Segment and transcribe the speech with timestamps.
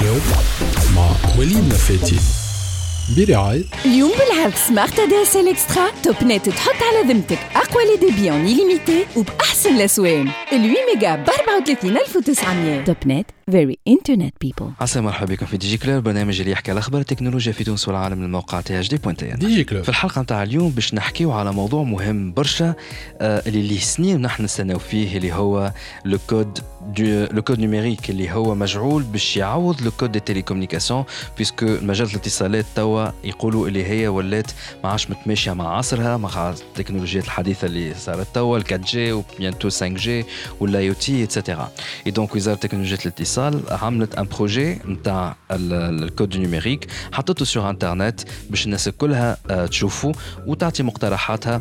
[0.00, 0.22] كلوب
[0.96, 2.16] مع وليد نفاتي
[3.16, 7.38] برعاية اليوم بالعرض سمارت دي اس ال اكسترا توب نت تحط على ذمتك.
[7.56, 10.28] أقوى لي ديبي اون ليميتي وبأحسن الأسوان.
[10.52, 11.24] ال 8 ميجا ب
[11.56, 16.52] 34900 توب نت فيري انترنت بيبل عسى مرحبا بكم في دي جي كلوب برنامج اللي
[16.52, 19.38] يحكي على أخبار التكنولوجيا في تونس والعالم من الموقع تي اش دي بوان تي ان.
[19.38, 22.74] ديجي كلوب في الحلقة نتاع اليوم باش نحكيو على موضوع مهم برشا
[23.20, 25.72] آه اللي لي سنين نحن نستناو فيه اللي هو
[26.04, 31.04] لو كود دو لو كود نيميريك اللي هو مجعول باش يعوض لو كود دي تيليكومنيكاسيون
[31.38, 34.50] بيسكو مجال الاتصالات توا يقولوا اللي هي ولات
[34.84, 39.70] ما عادش متماشية مع عصرها مع التكنولوجيات الحديثة اللي صارت توا ال 4 جي وبيانتو
[39.70, 40.24] 5 جي
[40.60, 46.86] والاي أو تي اتسيتيرا اي دونك وزاره تكنولوجيات الاتصال عملت ان بروجي نتاع الكود نيميريك
[47.12, 49.36] حطته سور انترنت باش الناس كلها
[49.66, 50.12] تشوفه
[50.46, 51.60] وتعطي مقترحاتها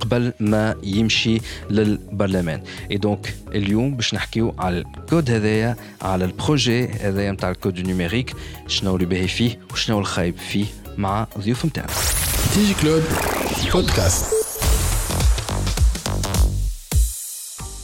[0.00, 7.32] قبل ما يمشي للبرلمان اي دونك اليوم باش نحكيو على الكود هذايا على البروجي هذايا
[7.32, 8.34] نتاع الكود نيميريك
[8.66, 10.66] شنو اللي باهي فيه وشنو الخايب فيه
[10.98, 11.92] مع ضيوف نتاعنا
[12.54, 13.02] ديجي كلوب
[13.72, 14.41] بودكاست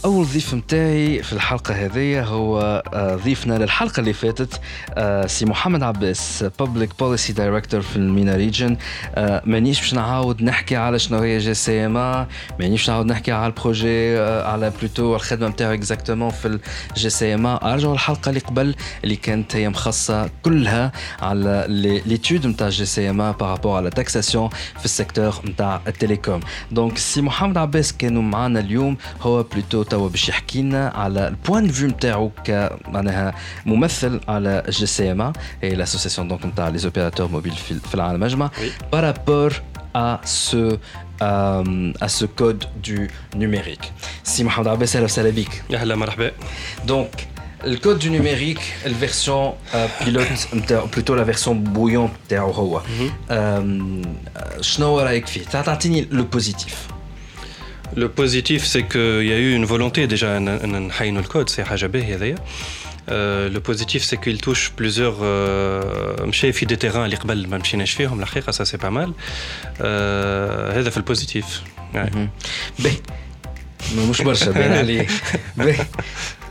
[0.04, 4.60] أول ضيف متاعي في الحلقة هذه هو آه، ضيفنا للحلقة اللي فاتت
[4.94, 8.76] آه، سي محمد عباس بابليك بوليسي دايركتور في المينا ريجن.
[9.14, 12.26] آه، مانيش باش نعاود نحكي على شنو هي جي سي ام
[12.60, 16.58] مانيش باش نعاود نحكي على البروجي على بلوتو الخدمة نتاعو اكزاكتومون في
[16.96, 21.66] الجي سي ام ارجعوا الحلقة اللي قبل اللي كانت هي مخصصة كلها على
[22.06, 27.58] ليتود نتاع جي سي ام بارابور على تاكساسيون في السيكتور نتاع التليكوم دونك سي محمد
[27.58, 32.69] عباس كانوا معنا اليوم هو بلوتو توا باش يحكي لنا على البوان فيو نتاعو ك
[32.87, 33.33] معناها
[33.65, 37.95] ممثل على جي سي ام ا هي لاسوسيسيون دونك نتاع لي اوبيراتور موبيل في في
[37.95, 38.51] العالم اجمع
[38.91, 39.53] بارابور
[39.95, 40.61] à ce
[41.21, 42.99] euh, à ce code du
[43.41, 43.85] numérique.
[44.23, 45.63] Si Mohamed Abbas اهلا وسهلا بك.
[45.69, 46.31] يا هلا مرحبا
[46.87, 47.11] Donc
[47.65, 52.81] le code du numérique, la version euh, pilote, نتاعو- plutôt la version bouillante نتاعو هو.
[53.31, 53.63] Euh,
[54.61, 56.07] شنو رايك فيه؟ تعطيني
[57.93, 58.07] لو بوزيتيف.
[58.07, 61.85] لو بوزيتيف سي كو يا يو اون فولونتي ديجا ان ان نحينوا الكود سي حاجه
[61.85, 62.35] باهيه هذايا
[63.49, 65.15] لو بوزيتيف سي كو توش بليزيور
[66.25, 69.13] مشى في دي تيران اللي قبل ما مشيناش فيهم الحقيقه سا سي با مال
[70.77, 71.61] هذا في البوزيتيف
[71.93, 72.29] يعني.
[72.79, 72.95] باهي
[74.09, 75.07] مش برشا باين عليه.
[75.57, 75.85] باهي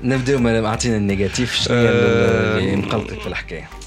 [0.03, 3.69] نبداو ما اعطينا النيجاتيف شنو هي اللي مقلقك في الحكايه؟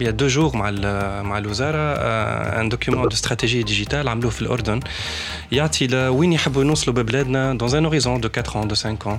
[0.00, 1.78] يا يا دو جور مع ال- مع الوزاره
[2.60, 4.80] ان دوكيومون دو استراتيجي ديجيتال عملوه في الاردن
[5.52, 9.18] يعطي لوين يحبوا يوصلوا ببلادنا دون ان اوريزون دو 4 ans دو 5 ans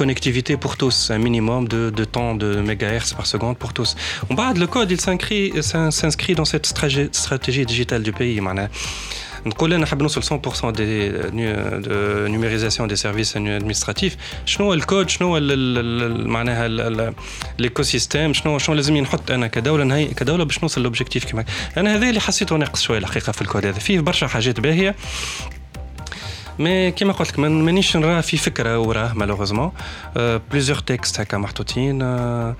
[0.00, 3.96] connectivité pour tous un minimum de, de temps de mégahertz par seconde pour tous
[4.30, 8.40] ومن بعد le code il s'inscrit s'in- s'inscrit dans cette stratégie, stratégie digitale du pays
[8.40, 8.70] معناها
[9.46, 14.16] نقول انا نحب نوصل 100% دي دو نيميريزاسيون دي سيرفيس ادمنستراتيف
[14.46, 16.66] شنو هو الكود شنو هو ال- ال- ال- معناها
[17.58, 21.44] الايكو سيستيم شنو شنو لازم نحط انا كدوله نهي كدوله باش نوصل لوبجيكتيف كيما
[21.76, 24.94] انا هذا اللي حسيته ناقص شويه الحقيقه في الكود هذا فيه برشا حاجات باهيه
[26.59, 29.71] مي كيما قلت لك ما- مانيش نراه في فكرة وراه مالوغوزمون
[30.51, 32.01] بليزيور تكست هكا محطوطين.
[32.01, 32.55] آه،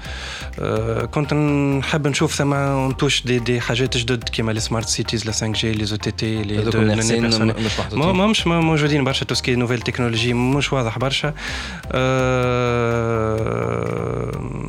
[0.59, 5.31] آه، كنت نحب نشوف ثما نتوش دي, دي حاجات جدد كيما لي سمارت سيتيز لا
[5.31, 6.57] 5 جي لي زو تي تي لي
[8.13, 11.33] ما مش موجودين برشا توسكي نوفيل تكنولوجي مش واضح برشا.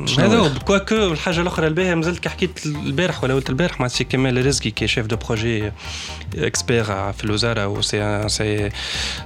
[0.05, 3.79] شنو هذا هو؟ هو كواكو الحاجة الأخرى الباهيه مازلت كي حكيت البارح ولا ولت البارح
[3.79, 5.71] مع سي كمال رزقي كي شيف دو بروجي
[6.37, 8.69] اكسبير في الوزارة و سي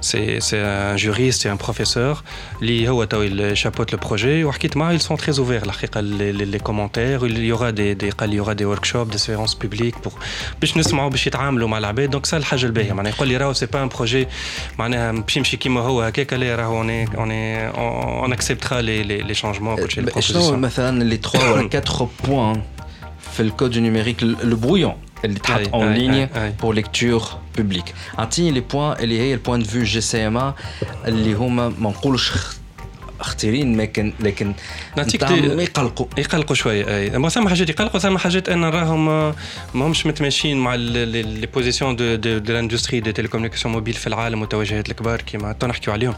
[0.00, 2.24] C'est un juriste et un professeur.
[2.60, 2.88] Il
[3.54, 4.44] chapeaute le projet.
[4.92, 5.64] Ils sont très ouverts.
[6.02, 9.96] Les, les commentaires, il y aura des, il y aura des workshops, des séances publiques
[10.00, 10.18] pour.
[12.08, 12.38] Donc, ça,
[13.54, 14.28] c'est pas un projet.
[17.76, 19.76] On, acceptera les, les, les changements.
[19.76, 22.62] Les, euh, bah, les trois ou quatre points hein,
[23.18, 26.63] fait le code numérique, le brouillon اوني اون اكسبترا لي لي لي شانجمون كل شيء
[26.63, 26.63] شنو مثلا لي 3 ولا 4 بوان في الكود نيميريك البرويون اللي تحط اون ليني
[26.63, 27.23] بور ليكتور
[27.57, 30.53] بوبليك اعطيني لي بوان اللي هي البوان دو فيو جي سي ام
[31.05, 31.89] اللي هما ما
[33.15, 34.53] نقولش خطيرين لكن لكن
[34.97, 39.05] نعطيك يقلقوا يقلقوا شويه اي ما ثم حاجات يقلقوا ثم حاجات انا نراهم
[39.73, 44.41] ما همش متماشيين مع لي بوزيسيون دو دو, دو لاندستري دي تيليكومونيكاسيون موبيل في العالم
[44.41, 46.13] والتوجهات الكبار كيما تو نحكيو عليهم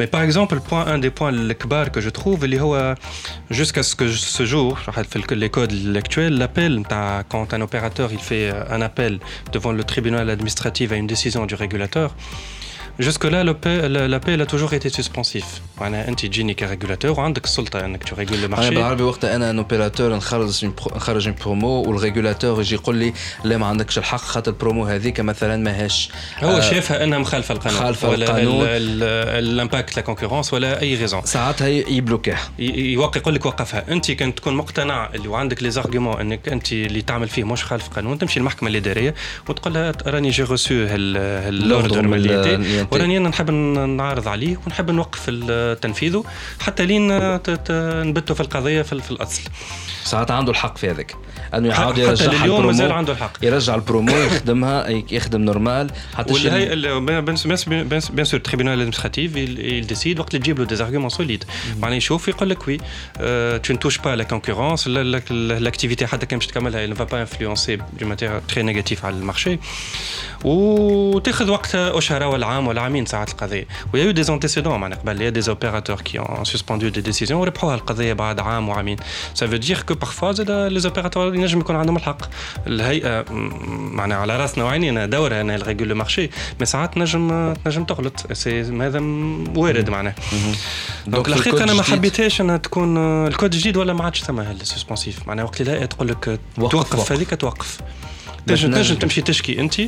[0.00, 2.94] مي باغ اكزومبل بوان ان دي بوان الكبار كو جو تروف اللي هو
[3.50, 8.72] جوسكا سكو سو جور في لي كود الاكtuel لابيل نتاع كونت ان اوبيراتور il fait
[8.72, 9.18] un appel
[9.56, 12.10] devant le tribunal administratif à une décision du régulateur
[12.99, 15.61] Jusque-là, l'appel a toujours été suspensif.
[15.81, 20.65] انت تجيني كريجولاتور وعندك السلطه انك تريجول المارشي أنا بالعربي وقت أنا ان اوبيراتور نخرج
[20.95, 26.09] نخرج برومو والريجولاتور يجي يقول لي لا ما عندكش الحق خاطر البرومو هذيك مثلا ماهاش
[26.43, 31.67] هو شافها انها مخالفه القانون مخالفه ولا القانون الامباكت لا كونكورونس ولا اي ريزون ساعتها
[31.67, 36.71] يبلوكيها يوقع يقول لك وقفها انت كنت تكون مقتنع اللي وعندك لي زارغيومون انك انت
[36.71, 39.15] اللي تعمل فيه مش خالف قانون تمشي للمحكمه الاداريه
[39.49, 42.17] وتقول لها راني جي روسو هالاوردر من
[42.91, 45.29] وراني أنا نحب نعارض عليه ونحب نوقف
[45.81, 46.23] تنفيذه
[46.59, 47.07] حتى لين
[48.07, 49.41] نبتوا في القضية في, في الأصل.
[50.03, 51.15] ساعات عنده الحق في هذاك.
[51.54, 56.76] انه يعاود يرجع حتى اليوم مازال عنده الحق يرجع البرومو يخدمها يخدم نورمال حتى والهي
[57.80, 61.44] بيان سور التريبيونال ادمنستراتيف il décide وقت اللي تجيب له دي ارغيومون سوليد
[61.80, 62.78] معناها يشوف يقول لك وي
[63.66, 64.86] tu ne touches pas la concurrence
[65.64, 69.16] l'activité حتى كان باش تكملها il ne va pas influencer d'une manière très négative على
[69.16, 69.58] المارشي
[70.44, 75.22] وتاخذ وقتها اشهر ولا عام ولا عامين ساعات القضيه ويا يو دي انتيسيدون معناها قبل
[75.22, 78.96] يا دي اوبيراتور كي اون سسبوندو دي ديسيزيون وربحوها القضيه بعد عام وعامين
[79.34, 82.21] سا فو دير كو بارفوا زاد لي اوبيراتور ينجم يكون عندهم الحق.
[82.67, 83.25] الهيئة
[83.71, 86.29] معناها على راسنا وعينينا دورها إنها ريغول لو مارشي
[86.59, 88.33] مي ساعات نجم تنجم تغلط.
[88.33, 88.99] سي هذا
[89.55, 90.15] وارد معناها.
[91.07, 92.97] دونك الحقيقة أنا ما حبيتهاش إنها تكون
[93.27, 97.79] الكود جديد ولا ما عادش ثم السسبونسيف معناها وقت اللي تقول لك توقف هذيك توقف.
[98.47, 99.21] تنجم تنجم تمشي.
[99.21, 99.81] تشكي أنت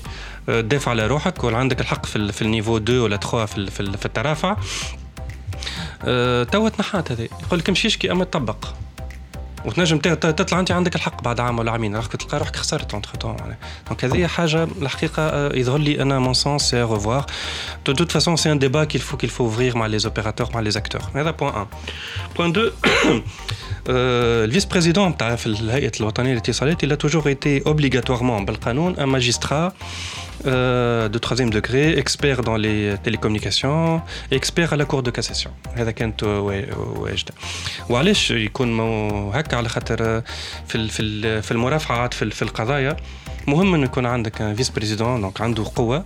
[0.47, 4.05] تدافع على روحك ولا عندك الحق في, في النيفو 2 ولا 3 في, في, في
[4.05, 4.57] الترافع.
[6.51, 8.67] توا تنحات هذا يقول لك امشي اشكي أما تطبق.
[9.64, 13.36] وتنجم تطلع انت عندك الحق بعد عام ولا عامين راك تلقى روحك خسرت اونتر تون
[13.88, 17.26] دونك هذه حاجه الحقيقه يظهر لي انا مون سونس سي ريفوار
[17.86, 20.60] دو توت فاسون سي ان ديبا كيل فو كيل فو اوفرير مع لي اوبيراتور مع
[20.60, 21.66] لي اكتور هذا بوان 1
[22.36, 23.22] بوان 2
[23.88, 29.72] الفيس بريزيدون تاع في الهيئه الوطنيه للاتصالات il a toujours été obligatoirement بالقانون un magistrat
[30.45, 34.01] Euh, de troisième degré, expert dans les télécommunications,
[34.31, 35.51] expert à la Cour de cassation.
[35.75, 37.33] هذا كانت واجدة.
[37.89, 38.79] وعلاش يكون
[39.33, 40.21] هكا على خاطر
[40.67, 42.97] في في في المرافعات في, في القضايا
[43.47, 46.05] مهم إنه يكون عندك فيس بريزيدون دونك عنده قوة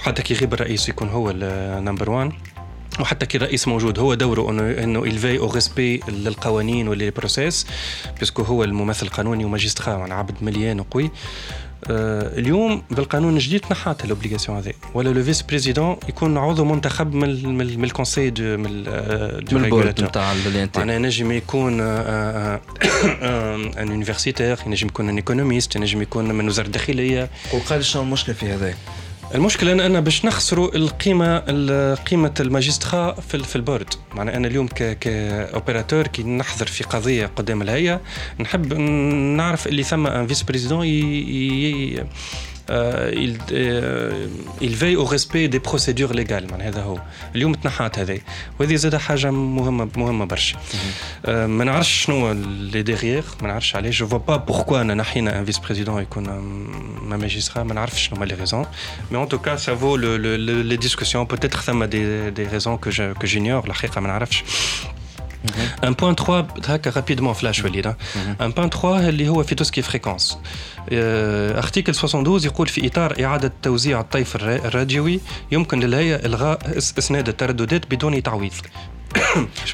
[0.00, 2.32] وحتى كي يغيب الرئيس يكون هو النمبر 1
[3.00, 7.66] وحتى كي الرئيس موجود هو دوره انه إنه الفي أو ريسبي للقوانين وللبروسيس
[8.18, 11.10] بيسكو هو الممثل القانوني وماجسترا يعني عبد مليان وقوي
[11.90, 14.72] اليوم بالقانون الجديد تنحات الاوبليغاسيون هذه.
[14.94, 18.84] ولا لو فيس بريزيدون يكون عضو منتخب من من, من الكونسي دو من
[19.50, 20.34] دو ريغولاتور نتاع
[20.76, 21.80] معناها نجم يكون
[23.80, 27.30] ان يونيفرسيتير ينجم يكون ان ايكونوميست ينجم يكون من وزارة الداخلية.
[27.52, 28.74] وقال شنو المشكلة في هذا؟
[29.34, 31.38] المشكلة أن أنا باش نخسروا القيمة
[31.94, 33.94] قيمة الماجسترا في في البورد.
[34.14, 34.66] معناها أنا اليوم
[35.00, 38.00] كاوبيراتور كي نحضر في قضية قدام الهيئة
[38.40, 40.86] نحب نعرف اللي ثم ان فيس بريزيدون
[42.69, 43.37] il,
[44.61, 46.99] il veille au respect des procédures légales من هذا هو
[47.35, 48.19] اليوم تنحات هذه
[48.59, 50.57] وهذه زاد حاجه مهمه مهمه برشا
[51.27, 52.31] ما نعرفش شنو
[52.71, 56.23] لي ديغيير ما نعرفش علاش جو فوا با بوركوا انا نحينا ان فيس بريزيدون يكون
[57.09, 58.65] ما ماجسترا ما نعرفش شنو هما لي ريزون
[59.11, 62.89] مي ان توكا سا فو لي ديسكسيون بوتيتر ثم دي دي ريزون كو
[63.21, 64.43] كو جينيور الحقيقه ما نعرفش
[65.84, 67.86] ان بوان 3 هكا رابيدمون فلاش وليد
[68.40, 70.38] ان بوان 3 اللي هو في توسكي فريكونس
[70.92, 75.20] ارتيكل 72 يقول في إطار إعادة توزيع الطيف الراديوي
[75.52, 78.52] يمكن للهيئة إلغاء إسناد الترددات بدون تعويض.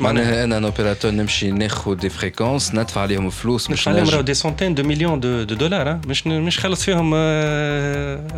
[0.02, 4.34] معناها انا ان اوبيراتور نمشي ناخذ دي فريكونس ندفع عليهم فلوس مش عليهم راهو دي
[4.34, 7.16] سونتين دو مليون دو, دو دولار مش مش خلص فيهم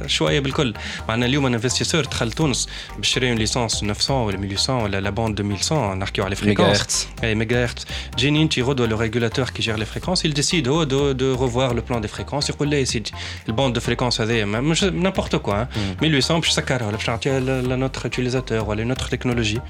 [0.07, 0.73] شويه بالكل
[1.09, 5.39] معناها اليوم انا انفستيسور دخل تونس باش يشري ليسونس 900 ولا 1800 ولا لا باند
[5.39, 7.85] 2100 نحكيو على فريكونس اي ميجا هرتز
[8.17, 11.73] جيني انت غدوه لو ريغولاتور كي جير لي فريكونس il décide هو دو دو ريفوار
[11.73, 13.11] لو بلان دي فريكونس يقول لا يا سيدي
[13.50, 15.61] الباند دو فريكونس هذايا مش نابورت كوا
[16.03, 19.61] 1800 باش سكرها ولا باش نعطيها لنوتر يوتيليزاتور ولا نوتر تكنولوجي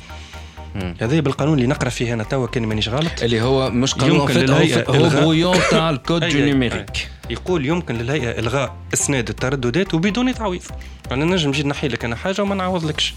[1.01, 3.23] هذا بالقانون اللي نقرأ فيه أنا توا كان مانيش غلط.
[3.23, 8.39] اللي هو مش قانون يمكن للهيئة هو برويون تاع الكود دو نيميريك يقول يمكن للهيئة
[8.39, 10.63] إلغاء إسناد الترددات وبدون تعويض.
[11.11, 13.15] يعني نجم نجي نحي لك أنا حاجة وما نعوضلكش.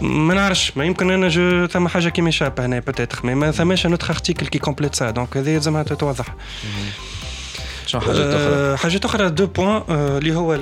[0.00, 3.86] ما نعرفش ما يمكن أنا جو ثم حاجة كي ميشابه هنا بتاتر مي ما ثماش
[3.86, 6.26] نوتخ ارتيكل كي كومبليت سا دونك هذه لازمها تتوضح.
[7.86, 10.54] شنو حاجات أخرى؟ حاجات أخرى دو بوان اللي هو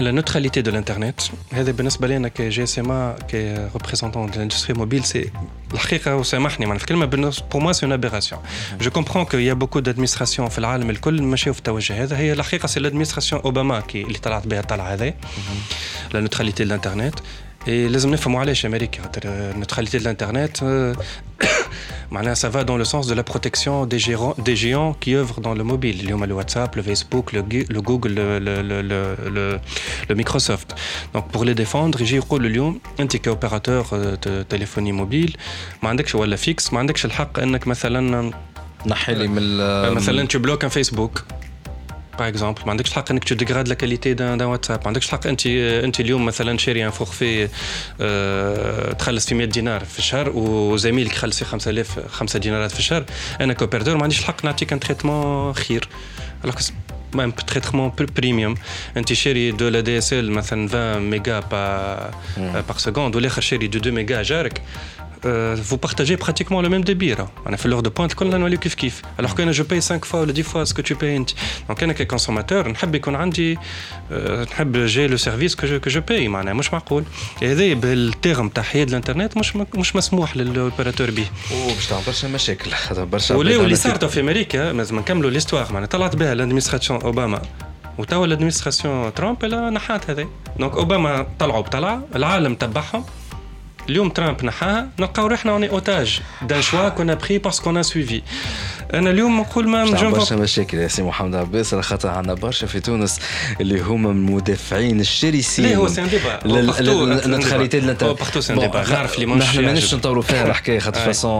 [0.00, 5.04] la neutralité de l'internet هذا بالنسبه لنا كجي اس ام ا كريبريزونتون دو لاندستري موبيل
[5.04, 5.30] سي
[5.74, 8.40] الحقيقه وسامحني معناها في الكلمه بور موا سي اون ابيراسيون
[8.80, 12.66] جو كومبرون كو يا بوكو دادمينستراسيون في العالم الكل ماشيو في التوجه هذا هي الحقيقه
[12.66, 15.14] سي لادمينستراسيون اوباما كي اللي طلعت بها الطلعه هذه
[16.14, 17.20] لا نوتراليتي de l'internet
[17.66, 20.62] Et لازم نفهموا علاش امريكا خاطر neutralité de l'internet
[22.34, 25.54] ça va dans le sens de la protection des, gérants, des géants qui œuvrent dans
[25.54, 25.96] le mobile.
[26.02, 27.44] Il y a le WhatsApp, le Facebook, le,
[27.76, 29.60] le Google, le, le, le,
[30.08, 30.74] le, Microsoft.
[31.14, 33.84] Donc pour les défendre, يجي يقول اليوم انت كاوبيراتور
[34.14, 35.36] de téléphonie mobile
[35.82, 38.32] ما عندكش ولا فيكس ما عندكش الحق انك مثلا
[38.86, 39.56] نحي لي من
[39.94, 41.22] مثلا tu bloques un Facebook
[42.19, 44.79] باغ اكزومبل ما عندكش الحق إنك تديغراد لا كاليتي دان واتساب.
[44.79, 47.49] ما عندكش الحق انت أنت اليوم مثلا شاري ان فورفي
[48.01, 53.05] أه تخلص في 100 دينار في الشهر وزميلك يخلص في 5000 5 دينارات في الشهر.
[53.41, 55.87] أنا كوبيرتور ما عنديش الحق نعطيك ان تريتمون خير.
[57.13, 58.55] ميم تريتمون بريميوم
[58.97, 62.13] أنت شاري دو لا دي إس إل مثلا 20 ميجا بار
[62.77, 64.61] سكوند والآخر شاري دو 2 ميجا جارك.
[65.68, 67.12] vous partagez pratiquement le même débit.
[67.46, 69.02] On a fait l'heure de pointe qu'on a kif kif.
[69.18, 71.18] Alors que je paye 5 fois ou 10 fois ce que tu payes.
[71.66, 72.64] Donc, quand je consommateur,
[74.94, 76.28] j'ai le service que je, que je paye.
[76.28, 77.04] مش معقول.
[77.42, 81.26] هذا بالتيرم تاع حياد الانترنت مش مش مسموح للاوبيراتور به.
[81.52, 86.16] وباش تعمل برشا مشاكل برشا ولي واللي صارت في امريكا لازم نكملوا ليستواغ معناها طلعت
[86.16, 87.42] بها الادمينستراسيون اوباما
[87.98, 90.26] وتوا الادمينستراسيون ترامب نحات هذا
[90.58, 93.04] دونك اوباما طلعوا بطلعه العالم تبعهم
[93.89, 96.19] اليوم ترامب نحاها نلقاو روحنا أوني أوتاج.
[96.41, 98.21] دان شوا كون بري باسكو سويفي.
[98.93, 102.67] أنا اليوم نقول ما جو برشا مشاكل يا سي محمد عباس على خاطر عندنا برشا
[102.67, 103.19] في تونس
[103.61, 105.65] اللي هما المدافعين الشرسين.
[105.65, 106.39] لا هو سي ان ديبا
[107.27, 111.39] نتخاليتي الانترنت بارتو سي ان ديبا نعرف اللي نحن ماناش نطولوا فيها الحكاية خاطر فاسون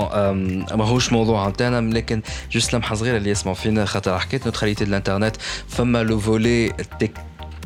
[0.76, 2.22] ماهوش موضوع نتاعنا لكن
[2.52, 5.36] جوست لمحة صغيرة اللي يسمعوا فينا خاطر حكيت نوتراليتي الانترنت
[5.68, 6.74] فما لو فولي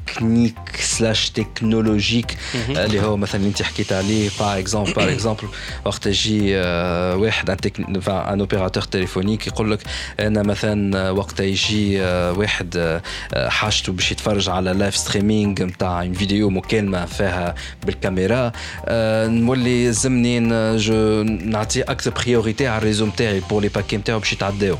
[0.07, 2.37] تكنيك سلاش تكنولوجيك
[2.69, 5.47] اللي هو مثلا انت حكيت عليه باغ اكزومبل باغ اكزومبل
[5.85, 6.57] وقت يجي
[7.15, 7.49] واحد
[7.79, 9.79] ان اوبيراتور تليفونيك يقول لك
[10.19, 13.01] أنا مثلا وقت يجي واحد
[13.35, 18.51] حاجته باش يتفرج على لايف ستريمينغ نتاع فيديو مكالمة فيها بالكاميرا
[19.27, 24.77] نولي زمني نعطي أكثر بريوريتي على الريزو نتاعي بور لي باكي نتاعو باش يتعداو.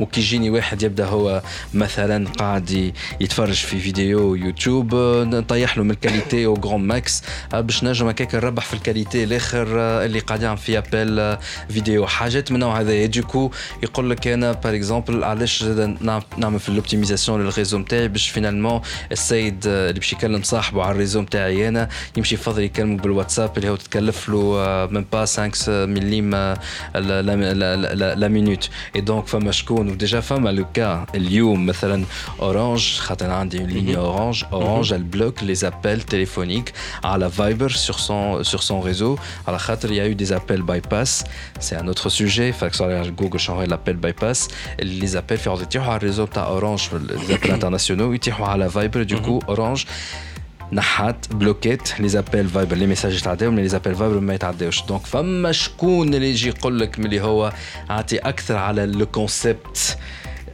[0.00, 1.42] وكي يجيني واحد يبدأ هو
[1.74, 7.22] مثلا قاعد يتفرج في فيديو يوتيوب نطيح له من الكاليتي أو غران ماكس
[7.52, 9.66] باش نجم هكاك نربح في الكاليتي الآخر
[10.04, 11.38] اللي قاعدين في ابل
[11.70, 12.06] فيديو.
[12.06, 13.50] حاجات من النوع هذا دوكو
[13.82, 15.64] يقول لك أنا بار اكزومبل علاش
[16.36, 18.80] نعمل في الاوبتيميزاسيون للريزو نتاعي باش فينالمون
[19.12, 23.76] السيد اللي باش يكلم صاحبه على الريزو نتاعي أنا يمشي يفضل يكلمه بالواتساب اللي هو
[23.76, 26.34] تتكلف له من با 5 مليم
[26.94, 32.05] لا مينوت اي دونك فما شكون وديجا فما لو كا اليوم مثلا
[32.39, 37.99] اورانج خاطر عندي اون ليني اورانج اورانج elle bloque les appels téléphoniques على فايبر sur
[37.99, 41.23] son sur son réseau على خاطر il y a eu des appels bypass
[41.59, 44.47] c'est un autre sujet فاك sur جوجل شنو هي l'appel bypass
[44.81, 49.15] les appels في يطيحوا على الريزو تاع اورانج les appels internationaux يطيحوا على فايبر du
[49.15, 49.83] coup اورانج
[50.72, 55.52] نحات بلوكيت لي زابيل فايبر لي ميساج يتعداو لي زابيل فايبر ما يتعداوش دونك فما
[55.52, 57.52] شكون اللي يجي يقول لك ملي هو
[57.90, 59.98] عاطي أكثر على لو كونسيبت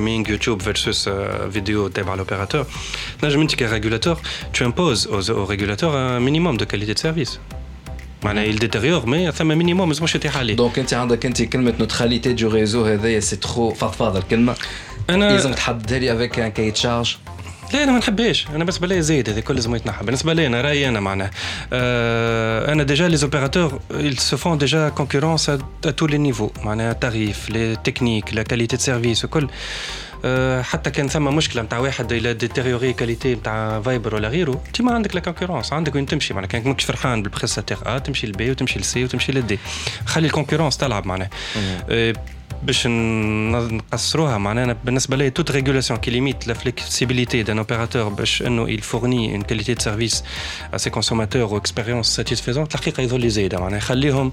[0.00, 2.66] streaming YouTube versus euh, vidéo à l'opérateur,
[3.22, 4.20] là je me dis qu'un régulateur,
[4.52, 7.40] tu imposes aux, aux, régulateurs un minimum de qualité de service.
[8.22, 12.48] معناها il détériore mais ثم minimum لازمش يتيح دونك انت عندك انت كلمه نوتراليتي دو
[12.48, 14.54] ريزو هذايا سي ترو فضفاضه الكلمه
[15.10, 17.16] انا لازم تحددها لي افيك ان كاي تشارج
[17.73, 18.47] لا أنا ما نحبهاش.
[18.47, 21.31] أنا بالنسبة لي زايد هذا كل لازم يتنحى بالنسبة لي أنا رأيي أنا معناه
[21.73, 26.65] أه أنا ديجا لي زوبيراتور ils se font déjà concurrence à, à tous les niveaux.
[26.65, 29.47] معناها التاريف لي تكنيك لا كاليتي دو سيرفيس وكل
[30.61, 34.63] حتى كان ثم مشكلة نتاع واحد إلى ديتيريوري كاليتي نتاع فايبر ولا غيره.
[34.67, 36.33] انت ما عندك لا كونكورونس عندك وين تمشي.
[36.33, 39.59] معناها كانك ماكش فرحان بالبريستاتير ا تمشي للبي وتمشي للسي وتمشي للدي
[40.05, 41.29] خلي الكونكورونس تلعب معناها.
[42.62, 48.66] باش نقصروها معناها بالنسبه لي توت ريغولاسيون كي ليميت لا فليكسيبيليتي دان اوبيراتور باش انه
[48.66, 50.22] il fournit une qualité de service
[50.72, 54.32] à ses consommateurs ou expérience satisfaisante الحقيقه يظل زايده معناها يخليهم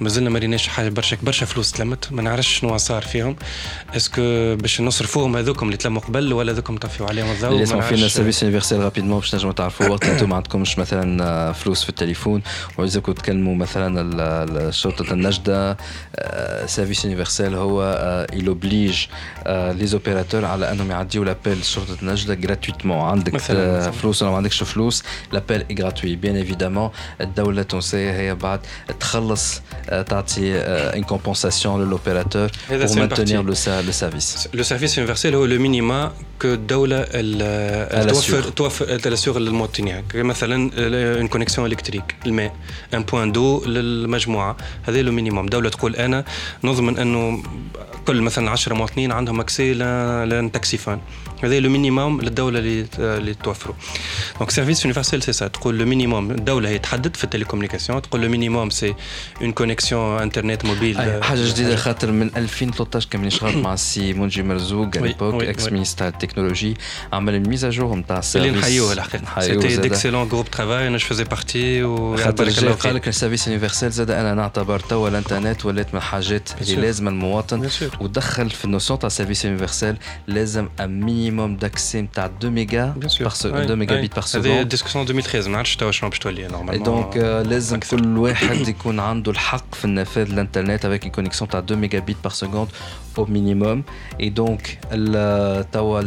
[0.00, 2.12] مازلنا ما ريناش حاجة برشا برشا فلوس تلمت.
[2.12, 3.36] ما نعرفش شنو صار فيهم.
[3.96, 8.08] اسكو باش نصرفوهم هذوكم اللي تلموا قبل ولا هذوكم طفيوا عليهم الضوء؟ اللي يسمعوا فينا
[8.08, 9.88] سيرفيس يونيفرسال رابيدمون باش تنجموا تعرفوا.
[9.88, 12.42] وقت أنتم ما عندكمش مثلا فلوس في التليفون.
[12.78, 15.76] وعايزكم تكلموا مثلا شرطه النجدة
[16.66, 19.08] سيرفيس يونيفرسال هو oblige
[19.48, 23.90] لي زوبيراتور على أنهم يعديوا لابيل شرطة النجدة جراتويتمون عندك مثلاً.
[23.90, 25.02] فلوس ولا ما عندكش فلوس
[25.32, 26.90] لابيل اي غراتوي بيان ايفيدامون
[27.20, 28.60] الدولة التونسية هي بعد
[29.00, 29.62] تخلص
[30.99, 33.53] une compensation à l'opérateur pour maintenir le,
[33.89, 34.49] le service.
[34.53, 37.03] Le service universel هو le minimum que الدولة
[38.07, 40.69] توفر توفر تسيغ للمواطنين مثلا
[41.21, 42.53] une connexion électrique الماء
[42.93, 46.25] un point d'eau للمجموعة هذا لو مينيموم دولة تقول أنا
[46.63, 47.43] نضمن أنه
[48.07, 51.01] كل مثلا 10 مواطنين عندهم اكسي لتاكسيفون
[51.42, 53.74] هذا لو مينيموم للدولة اللي اللي توفره
[54.38, 58.02] دونك سيرفيس يونيفرسال سي سا تقول لو مينيموم الدولة هي تحدد في التليكومنيكاسيون.
[58.02, 58.94] تقول لو مينيموم سي
[59.42, 64.96] اون كونيكسيون انترنت موبيل حاجة جديدة خاطر من 2013 كان نشتغل مع السي منجي مرزوق
[64.96, 66.74] ليبوك إكس مينستر التكنولوجي
[67.12, 71.82] عمل الميزا جور نتاع السيرفيس اللي نحيوه الحقيقة سيتي ديكسيلون جروب ترافاي أنا فيزي بارتي
[71.82, 76.76] و خاطر قال لك السيرفيس يونيفرسال زاد أنا نعتبر توا الإنترنت ولات من الحاجات اللي
[76.76, 77.68] لازم المواطن
[78.00, 80.68] ودخل في النوسيون تاع سيرفيس يونيفرسال لازم
[81.29, 85.55] مينيموم داكسي نتاع 2 ميجا بار 2 ميجا بيت بار سكوند هذه ديسكسيون 2013 ما
[85.55, 90.31] نعرفش توا شنو باش تولي نورمالمون دونك لازم كل واحد يكون عنده الحق في النفاذ
[90.31, 92.67] الانترنت افيك une connexion تاع 2 ميجا بيت بار سكوند
[93.17, 93.83] au minimum
[94.19, 94.61] et donc
[95.71, 96.01] توا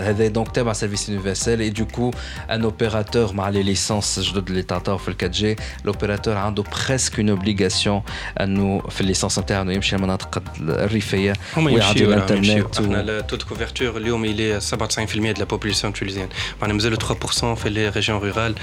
[0.00, 2.10] هذا دونك تابع سيرفيس يونيفرسال et du coup
[2.50, 7.38] un opérateur مع les licences جدد اللي تعطاو في ال 4G l'opérateur عنده presque une
[7.38, 14.24] obligation انه في الليسانس نتاعو يمشي للمناطق الريفيه هما يمشيو الانترنت احنا التود كوفرتور اليوم
[14.24, 16.28] اللي 97% دو لا بوبولاسيون تونيزيان
[16.60, 18.54] معناها مازالوا 3% في لي ريجيون رورال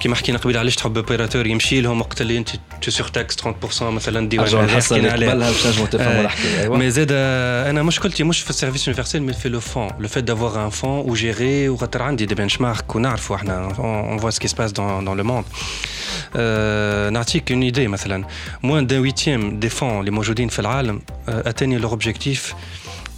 [0.00, 2.48] كيما حكينا قبيل علاش تحب اوبيراتور يمشي لهم وقت اللي انت
[2.82, 7.08] تو سور تاكس 30% مثلا ديوان حكينا عليها قبلها باش نجموا تفهموا الحكايه مي زاد
[7.12, 11.10] انا مشكلتي مش في السيرفيس يونيفرسال مي في لو فون لو فيت دافوار ان فون
[11.10, 15.16] و جيري وخاطر عندي دي بنش مارك ونعرفوا احنا اون فوا سكي سباس دون دون
[15.16, 15.44] لو موند
[17.12, 18.24] نعطيك اون ايدي مثلا
[18.62, 22.54] موان دان ويتيام دي فون اللي موجودين في العالم اتاني لور اوبجيكتيف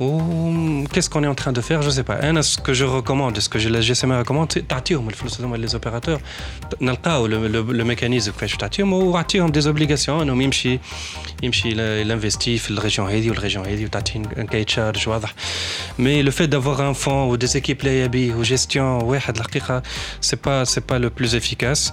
[0.00, 2.18] ou qu'est-ce qu'on est en train de faire, je ne sais pas.
[2.22, 5.02] Hein, ce que je recommande, ce que la GSM recommande, c'est t'attirent
[5.56, 6.18] les opérateurs,
[6.80, 9.16] le, le, le mécanisme que je t'attire, ou
[9.48, 10.80] des obligations, hein, nous imchi,
[11.42, 13.86] imchi l'investit, la région Hedi ou la région Hedi,
[14.36, 15.08] un charge,
[15.98, 17.82] Mais le fait d'avoir un fonds ou des équipes
[18.36, 19.20] ou gestion, ouais,
[20.20, 21.92] c'est pas, pas le plus efficace.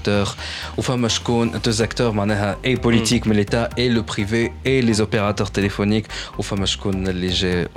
[0.00, 0.28] اكتور
[0.76, 5.46] وفما شكون deux acteurs معناها اي بوليتيك من ليتا اي لو بريفي اي لي اوبيراتور
[5.46, 6.06] تليفونيك
[6.38, 7.68] وفما شكون اللي جا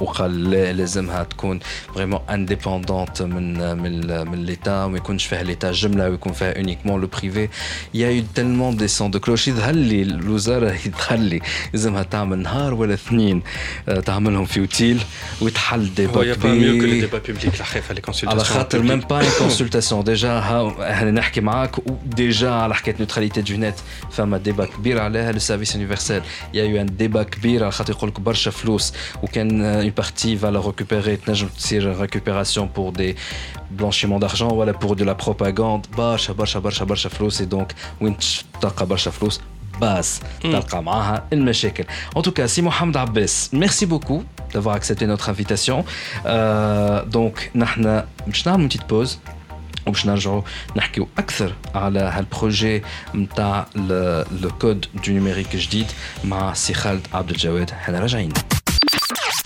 [0.00, 1.60] وقال لا لازمها تكون
[1.94, 7.06] فريمون انديبوندونت من من من ليتا وما يكونش فيها ليتا جمله ويكون فيها اونيكمون لو
[7.06, 7.48] بريفي
[7.94, 11.40] يا يو تيلمون دي سون دو كلوش يظهر لي الوزاره يظهر لي
[11.72, 13.42] لازمها تعمل نهار ولا اثنين
[13.88, 15.00] آه، تعملهم في اوتيل
[15.40, 18.82] ويتحل ديبا هو يا با ميو كو لي كبير ديبا بوبليك الحقيقه لي على خاطر
[18.82, 20.38] ميم با كونسلتاسيون ديجا
[20.90, 23.74] احنا نحكي معاك وديجا على حكايه نوتراليتي دو نت
[24.10, 26.22] فما ديبا كبير عليها لو سيرفيس يونيفرسال
[26.54, 30.60] يا يو ان ديبا كبير على خاطر يقول لك برشا فلوس وكان اون بارتي فالا
[30.60, 33.16] ريكوبيري تنجم تصير ريكوبيراسيون بور دي
[33.70, 38.16] بلانشيمون دارجون ولا بور دو لا بروباغاند برشا برشا برشا برشا فلوس اي دونك وين
[38.60, 39.40] تلقى برشا فلوس
[39.80, 41.84] باس تلقى معاها المشاكل
[42.16, 44.22] En tout cas, si Mohamed Abbas, merci beaucoup
[44.52, 45.84] d'avoir accepté notre invitation.
[46.26, 49.18] Euh, donc, نحن باش نعمل une petite pause
[49.86, 50.42] وباش نرجعوا
[50.76, 52.82] نحكيو اكثر على هالبروجي
[53.14, 55.86] نتاع لو كود دو نيميريك جديد
[56.24, 58.32] مع سي خالد عبد الجواد احنا راجعين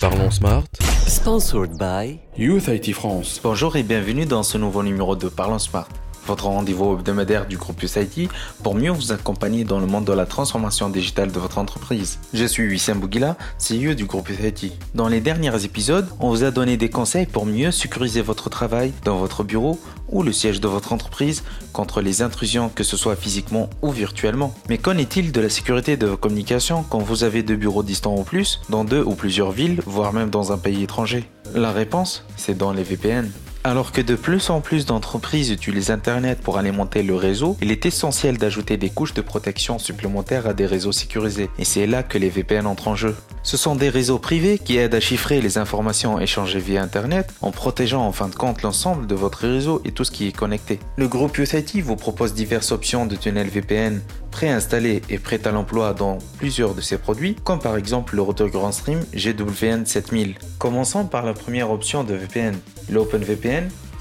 [0.01, 0.65] Parlons Smart.
[1.07, 3.41] Sponsored by Youth IT France.
[3.43, 5.89] Bonjour et bienvenue dans ce nouveau numéro de Parlons Smart,
[6.27, 8.29] votre rendez-vous hebdomadaire du groupe USIT
[8.63, 12.19] pour mieux vous accompagner dans le monde de la transformation digitale de votre entreprise.
[12.35, 14.73] Je suis Wissam Bougila, CEO du groupe USIT.
[14.95, 18.93] Dans les derniers épisodes, on vous a donné des conseils pour mieux sécuriser votre travail
[19.05, 19.79] dans votre bureau
[20.12, 21.44] ou le siège de votre entreprise
[21.74, 24.54] contre les intrusions, que ce soit physiquement ou virtuellement.
[24.70, 28.16] Mais qu'en est-il de la sécurité de vos communications quand vous avez deux bureaux distants
[28.16, 31.24] ou plus, dans deux ou plusieurs villes, voire même dans un pays étranger?
[31.56, 33.32] La réponse, c'est dans les VPN.
[33.66, 37.86] Alors que de plus en plus d'entreprises utilisent Internet pour alimenter le réseau, il est
[37.86, 41.50] essentiel d'ajouter des couches de protection supplémentaires à des réseaux sécurisés.
[41.60, 43.16] Et c'est là que les VPN entrent en jeu.
[43.44, 47.52] Ce sont des réseaux privés qui aident à chiffrer les informations échangées via Internet en
[47.52, 50.80] protégeant en fin de compte l'ensemble de votre réseau et tout ce qui est connecté.
[50.96, 55.94] Le groupe USIT vous propose diverses options de tunnels VPN préinstallés et prêts à l'emploi
[55.94, 60.36] dans plusieurs de ses produits, comme par exemple le routeur GrandStream GWN 7000.
[60.60, 62.56] Commençons par la première option de VPN,
[62.90, 63.49] l'OpenVPN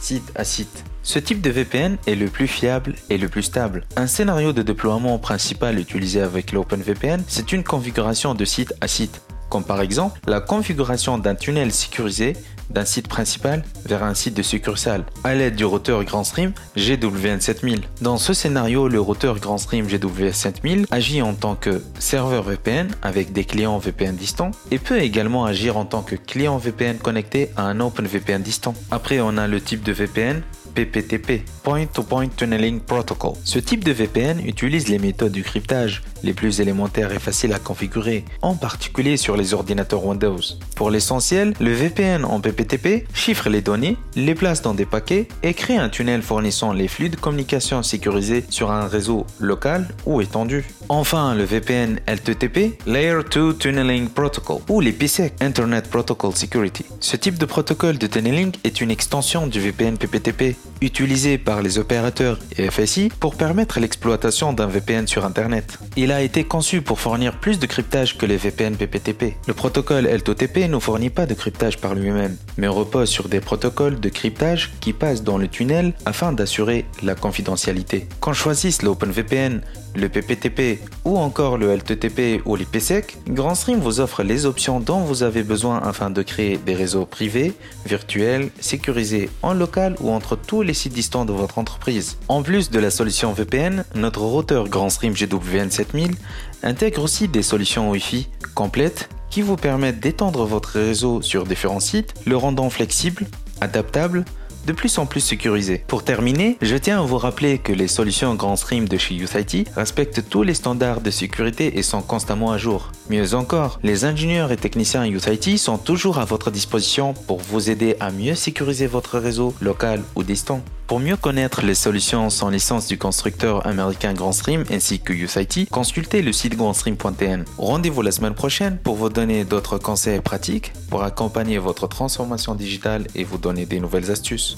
[0.00, 0.84] site à site.
[1.02, 3.84] Ce type de VPN est le plus fiable et le plus stable.
[3.96, 9.22] Un scénario de déploiement principal utilisé avec l'OpenVPN, c'est une configuration de site à site,
[9.48, 12.34] comme par exemple la configuration d'un tunnel sécurisé
[12.70, 17.80] d'un site principal vers un site de succursale à l'aide du routeur GrandStream GWN7000.
[18.02, 23.44] Dans ce scénario, le routeur GrandStream GW7000 agit en tant que serveur VPN avec des
[23.44, 27.80] clients VPN distants et peut également agir en tant que client VPN connecté à un
[27.80, 28.74] OpenVPN distant.
[28.90, 30.42] Après, on a le type de VPN
[30.78, 33.32] PPTP, Point to Point Tunneling Protocol.
[33.42, 37.58] Ce type de VPN utilise les méthodes du cryptage les plus élémentaires et faciles à
[37.58, 40.40] configurer, en particulier sur les ordinateurs Windows.
[40.76, 45.54] Pour l'essentiel, le VPN en PPTP chiffre les données, les place dans des paquets et
[45.54, 50.64] crée un tunnel fournissant les flux de communication sécurisés sur un réseau local ou étendu.
[50.90, 56.86] Enfin, le VPN LTTP, Layer 2 Tunneling Protocol, ou les PSEC, Internet Protocol Security.
[57.00, 61.78] Ce type de protocole de tunneling est une extension du VPN PPTP, utilisé par les
[61.78, 65.78] opérateurs et FSI pour permettre l'exploitation d'un VPN sur Internet.
[65.96, 69.36] Il a été conçu pour fournir plus de cryptage que les VPN PPTP.
[69.46, 74.00] Le protocole LTTP ne fournit pas de cryptage par lui-même, mais repose sur des protocoles
[74.00, 78.08] de cryptage qui passent dans le tunnel afin d'assurer la confidentialité.
[78.20, 79.60] Qu'on choisisse l'OpenVPN,
[79.94, 85.22] le PPTP ou encore le LTTP ou l'IPsec, GrandStream vous offre les options dont vous
[85.22, 87.52] avez besoin afin de créer des réseaux privés,
[87.86, 92.18] virtuels, sécurisés en local ou entre tous les sites distants de votre entreprise.
[92.28, 96.14] En plus de la solution VPN, notre routeur GrandStream GWN 7000
[96.62, 102.14] intègre aussi des solutions Wi-Fi complètes qui vous permettent d'étendre votre réseau sur différents sites,
[102.26, 103.26] le rendant flexible,
[103.60, 104.24] adaptable,
[104.66, 105.84] de plus en plus sécurisé.
[105.86, 109.68] Pour terminer, je tiens à vous rappeler que les solutions Grand Stream de chez YouthIT
[109.74, 112.92] respectent tous les standards de sécurité et sont constamment à jour.
[113.10, 117.96] Mieux encore, les ingénieurs et techniciens YouthIT sont toujours à votre disposition pour vous aider
[118.00, 120.62] à mieux sécuriser votre réseau local ou distant.
[120.88, 126.22] Pour mieux connaître les solutions sans licence du constructeur américain Grandstream ainsi que USIT, consultez
[126.22, 127.44] le site grandstream.tn.
[127.58, 133.06] Rendez-vous la semaine prochaine pour vous donner d'autres conseils pratiques pour accompagner votre transformation digitale
[133.14, 134.56] et vous donner des nouvelles astuces.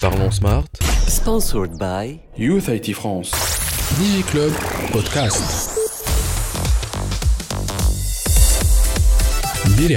[0.00, 0.64] Parlons Smart.
[1.06, 3.30] Sponsored by Youth IT France.
[3.98, 4.54] DigiClub
[4.90, 5.76] Podcast.
[9.76, 9.96] Billy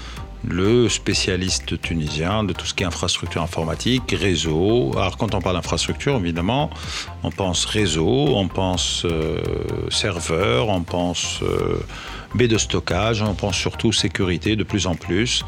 [0.43, 4.91] le spécialiste tunisien de tout ce qui est infrastructure informatique, réseau.
[4.95, 6.69] Alors, quand on parle d'infrastructure, évidemment,
[7.23, 9.41] on pense réseau, on pense euh,
[9.89, 11.77] serveur, on pense euh,
[12.33, 15.45] baie de stockage, on pense surtout sécurité de plus en plus.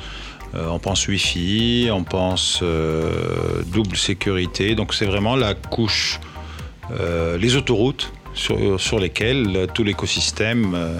[0.53, 2.63] Euh, on pense Wi-Fi, on pense
[3.65, 4.75] double sécurité.
[4.75, 6.19] Donc c'est vraiment la couche,
[7.39, 10.99] les autoroutes sur, lesquelles tout l'écosystème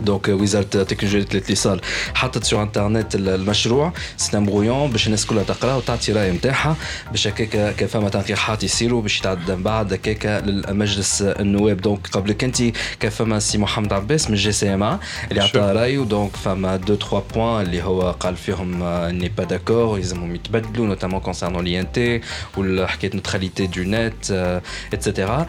[0.00, 1.80] دونك وزاره تكنولوجيا الاتصال
[2.14, 6.76] حطت سو انترنت المشروع سي ان برويون باش الناس كلها تقرا وتعطي راي نتاعها
[7.10, 12.44] باش هكاك كان فما تنقيحات يصيروا باش يتعدى من بعد هكاك للمجلس النواب دونك قبلك
[12.44, 12.62] انت
[13.00, 14.98] كان فما سي محمد عباس من جي سي ام ا
[15.30, 19.98] اللي عطى رايه دونك فما دو تخوا بوان اللي هو قال فيهم ني با داكور
[19.98, 22.20] يلزمهم يتبدلوا نوتامون كونسيرنون لي ان تي
[22.58, 24.60] وحكايه نوتراليتي دو نت
[24.92, 25.46] اتسيتيرا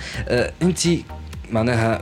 [0.62, 1.04] انت معناها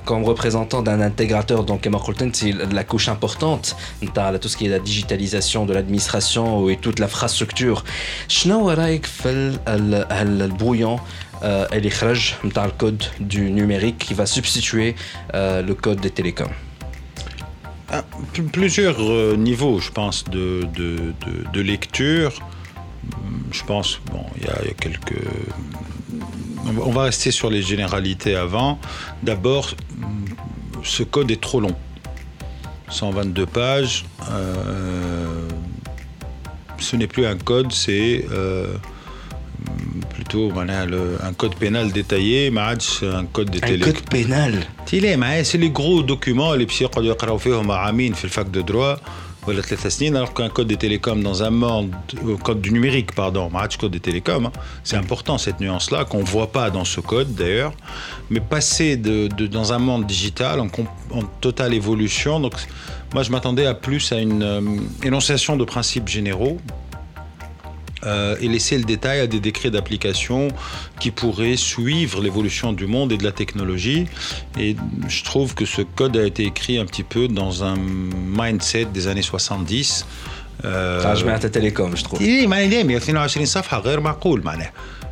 [0.05, 2.37] comme représentant d'un intégrateur donc كما قلت انت
[2.73, 7.83] la couche importante نتاع tout ce qui est la digitalisation de l'administration et toute l'infrastructure
[8.27, 10.99] شنو هو رايك في ال- ال- ال- البرويون
[11.43, 14.95] آه، اللي خرج نتاع الكود du numérique qui va substituer
[15.33, 16.53] euh, le code des télécoms
[17.91, 20.45] Ah, pl- plusieurs euh, niveaux, je pense, de,
[20.79, 20.89] de,
[21.25, 22.33] de- de lecture.
[22.39, 25.21] Hum, Je pense, bon, il y, a il y a quelques.
[26.66, 28.78] on va rester sur les généralités avant.
[29.22, 29.70] D'abord,
[30.82, 31.74] ce code est trop long.
[32.88, 34.04] 122 pages.
[34.30, 35.48] Euh,
[36.78, 38.74] ce n'est plus un code, c'est euh,
[40.10, 42.52] plutôt un code pénal détaillé,
[43.02, 43.50] un code
[43.88, 44.66] Un code pénal.
[44.86, 48.98] C'est les gros documents, les psychologues qui ont fait le fac de droit
[49.47, 51.91] ولا ثلاث سنين alors qu'un code des télécoms dans un monde
[52.25, 54.51] euh, code du numérique pardon ما عادش code des télécoms hein.
[54.83, 57.73] c'est important cette nuance là qu'on voit pas dans ce code d'ailleurs
[58.29, 60.87] mais passer de, de- dans un monde digital en, com-
[61.19, 62.53] en totale évolution donc
[63.13, 64.61] moi je m'attendais à plus à une euh,
[65.09, 66.57] énonciation de principes généraux
[68.05, 70.47] euh, et laisser le détail à des décrets d'application
[70.99, 74.05] qui pourraient suivre l'évolution du monde et de la technologie.
[74.57, 74.75] Et
[75.07, 77.75] je trouve que ce code a été écrit un petit peu dans un
[78.39, 80.05] mindset des années 70.
[80.65, 84.92] Euh, تاع جماعه التليكوم je trouve ايه ما ليه 122 صفحه غير معقول معناها آه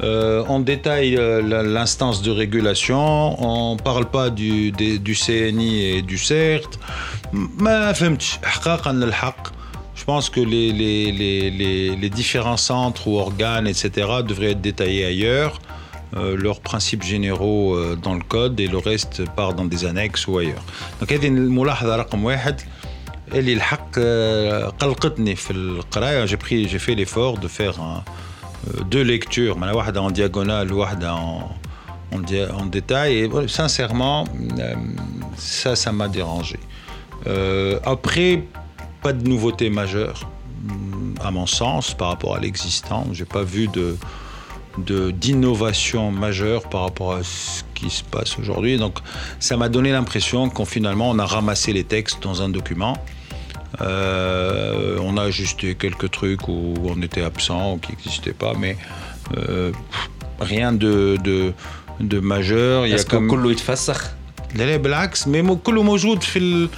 [0.00, 6.16] Euh, on détaille euh, l'instance de régulation, on ne parle pas du, CNI et du
[6.16, 6.78] CERT.
[9.94, 15.60] Je pense que les, différents centres ou organes, etc., devraient être détaillés ailleurs,
[16.16, 20.38] euh, leurs principes généraux dans le code et le reste part dans des annexes ou
[20.38, 20.64] ailleurs.
[21.00, 21.12] Donc,
[26.26, 28.02] j'ai pris, j'ai fait l'effort de faire un.
[28.68, 31.50] Euh, deux lectures, une en diagonale, une en,
[32.12, 33.18] en, détail.
[33.18, 34.24] Et sincèrement,
[34.58, 34.74] euh,
[35.36, 36.58] ça, ça m'a dérangé.
[37.26, 38.44] Euh, après,
[39.02, 40.28] pas de nouveauté majeure,
[40.62, 43.06] mm, à mon sens, par rapport à l'existant.
[43.12, 43.96] Je n'ai pas vu de
[44.78, 48.78] d'innovation majeure par rapport à ce qui se passe aujourd'hui.
[48.78, 49.00] Donc
[49.38, 52.96] ça m'a donné l'impression qu'on finalement on a ramassé les textes dans un document
[53.80, 58.76] Euh, on a ajusté quelques trucs où on était absent ou qui n'existaient pas, mais
[59.38, 59.72] euh,
[60.40, 61.52] rien de, de,
[62.00, 62.86] de majeur.
[62.86, 63.16] Il y a est-ce que.
[63.16, 64.10] كله يتفسخ
[64.54, 66.68] لا لا بالعكس مي كله موجود في ال...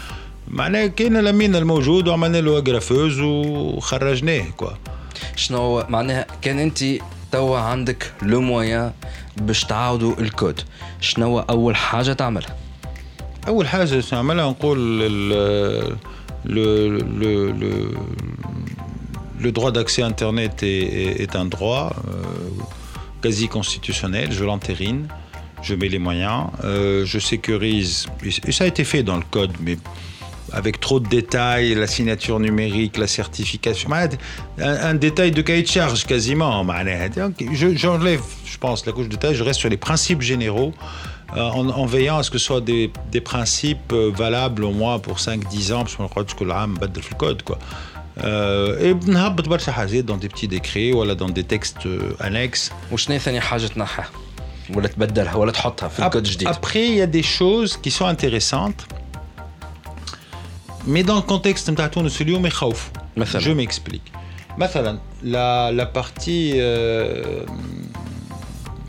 [0.49, 4.71] معناه كاين الامين الموجود وعملنا له اجرافوز وخرجناه كوا
[5.37, 6.85] شنو معناها كان انت
[7.33, 8.93] توا عندك لو مويان
[9.37, 10.61] باش تعاودوا الكود
[11.01, 12.57] شنو اول حاجة تعملها
[13.49, 14.79] اول حاجة نعملها نقول
[16.45, 17.01] le,
[19.51, 22.23] droit d'accès à Internet est, un droit euh,
[23.23, 25.09] quasi constitutionnel, je l'entérine,
[25.63, 28.07] je mets les moyens, euh, je sécurise,
[28.51, 29.77] ça a été fait dans le code, mais
[30.53, 33.91] avec trop de détails, la signature numérique, la certification,
[34.59, 36.65] un, détail de cahier de charge quasiment.
[37.53, 40.73] J'enlève, je, je pense, la couche de détail, je reste sur les principes généraux
[41.36, 44.98] en, en veillant à ce que ce soit des, des principes euh, valables au moins
[45.00, 47.44] pour 5-10 ans, parce qu'on croit que l'âme bat le code.
[47.44, 47.60] Quoi.
[48.24, 52.72] Euh, et نهبط برشا حاجات dans des petits décrets ou dans des textes euh, annexes.
[52.92, 54.04] وشنو ثاني حاجه تنحى
[54.76, 58.06] ولا تبدلها ولا تحطها في الكود جديد Après, il y a des choses qui sont
[58.06, 58.86] intéressantes,
[60.88, 62.92] mais dans le contexte نتاع تونس اليوم يخوفوا.
[63.18, 64.12] مثلا Je m'explique.
[64.58, 67.46] مثلا la, la partie euh,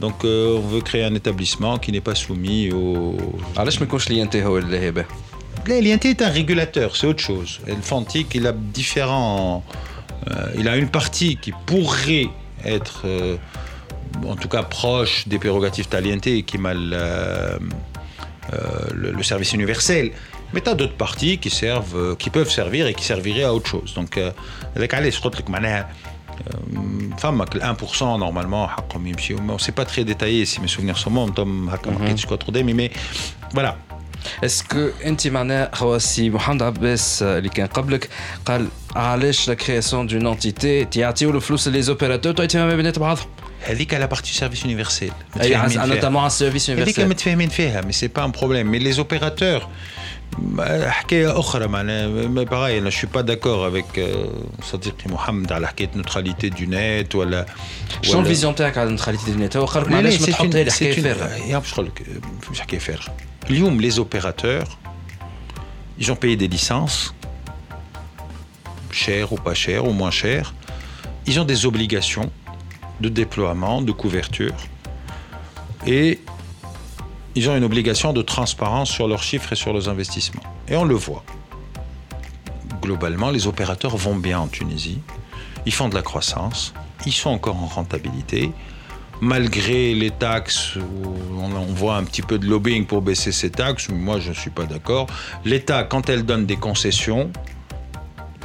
[0.00, 3.16] donc euh, on veut créer un établissement qui n'est pas soumis au
[3.56, 5.04] علاش ما يكونش لي انت هو اللي هبه
[5.68, 7.52] L'INT est un régulateur, c'est autre chose.
[7.66, 9.64] Et le FANTIC, il a différents.
[10.30, 12.28] euh, il a une partie qui pourrait
[12.64, 13.36] être, euh,
[14.32, 17.58] en tout cas, proche des prérogatives de l'INT qui m'a le, euh,
[18.94, 20.12] le, le service universel.
[20.52, 23.52] Mais tu as d'autres parties qui servent, euh, qui peuvent servir et qui serviraient à
[23.52, 23.90] autre chose.
[23.94, 24.30] Donc, euh,
[24.76, 25.42] avec Alice, je crois que
[26.70, 27.78] معناها فما 1%
[28.20, 31.90] normalement حقهم يمشيوا mais c'est pas très détaillé si mes souvenirs sont bons Tom هكا
[31.90, 32.92] ما لقيتش trop قدامي mais
[33.56, 33.74] voilà
[34.44, 38.08] اسكو انت معناها هو سي محمد عباس اللي كان قبلك
[38.44, 43.26] قال علاش لا كرياسيون دون انتيتي تعطيو الفلوس لي زوبيراتور تعطي ما بينات بعضهم
[43.62, 48.08] هذيك على بارتي سيرفيس يونيفرسيل اي نوتامون على السيرفيس هذيك يونيفرسال متفاهمين فيها مي سي
[48.08, 49.68] با ان بروبليم مي لي اوبيراتور
[50.86, 54.16] حكايه اخرى معناها ما باغي انا شو با داكور افيك
[54.62, 57.46] صديقي محمد على حكايه نوتراليتي دو نت ولا
[58.02, 61.02] شنو الفيزيون تاعك على النيوتراليتي دو نت هو قال لك معليش ما تحط هذه حكايه
[61.02, 62.02] فارغه يا باش نقول لك
[62.50, 63.16] مش حكايه فارغه
[63.50, 64.64] اليوم لي اوبيراتور
[66.00, 67.14] ils ont payé des licences
[68.92, 70.54] chères ou pas chères ou moins chères
[71.26, 72.30] ils ont des obligations
[73.00, 74.56] de déploiement de couverture
[75.86, 76.20] et
[77.35, 80.43] ils ont une obligation de transparence sur leurs chiffres et sur leurs investissements.
[80.67, 81.23] Et on le voit.
[82.81, 84.99] Globalement, les opérateurs vont bien en Tunisie.
[85.65, 86.73] Ils font de la croissance.
[87.05, 88.51] Ils sont encore en rentabilité.
[89.21, 90.77] Malgré les taxes,
[91.37, 93.89] on, voit un petit peu de lobbying pour baisser ces taxes.
[93.89, 95.07] Moi, je ne suis pas d'accord.
[95.45, 97.31] L'État, quand elle donne des concessions,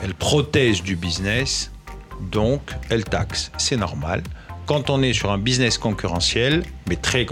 [0.03, 1.73] elle protège du business.
[2.31, 3.51] Donc, elle taxe.
[3.57, 4.23] C'est normal.
[4.67, 7.25] Quand on est sur un business concurrentiel, mais très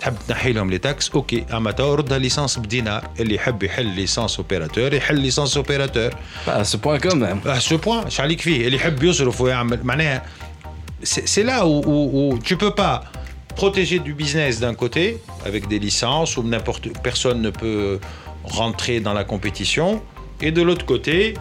[0.00, 4.36] تحب تنحي لهم لي تاكس اوكي اما تو ردها ليسانس بدينار اللي يحب يحل ليسانس
[4.36, 6.10] اوبيراتور يحل ليسانس اوبيراتور
[6.46, 9.80] à ce point quand même à ce point اش عليك فيه اللي يحب يصرف ويعمل
[9.84, 10.22] معناها
[11.02, 12.96] c'est c'est là où, où, où tu peux pas
[13.56, 15.04] protéger du business d'un côté
[15.48, 17.98] avec des licences où n'importe personne ne peut
[18.44, 20.02] rentrer dans la compétition
[20.40, 21.34] et de l'autre côté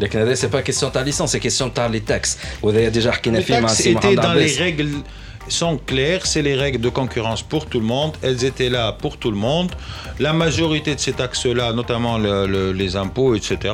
[0.00, 3.40] لكن هذا سي با كيسيون تاع ليسونس سي كيسيون تاع لي تاكس وهذا ديجا حكينا
[3.40, 5.02] les فيه مع taxes سي étaient محمد dans les عباس règles
[5.47, 9.17] sont claires, c'est les règles de concurrence pour tout le monde, elles étaient là pour
[9.17, 9.71] tout le monde.
[10.19, 13.73] La majorité de ces taxes-là, notamment les impôts, etc.,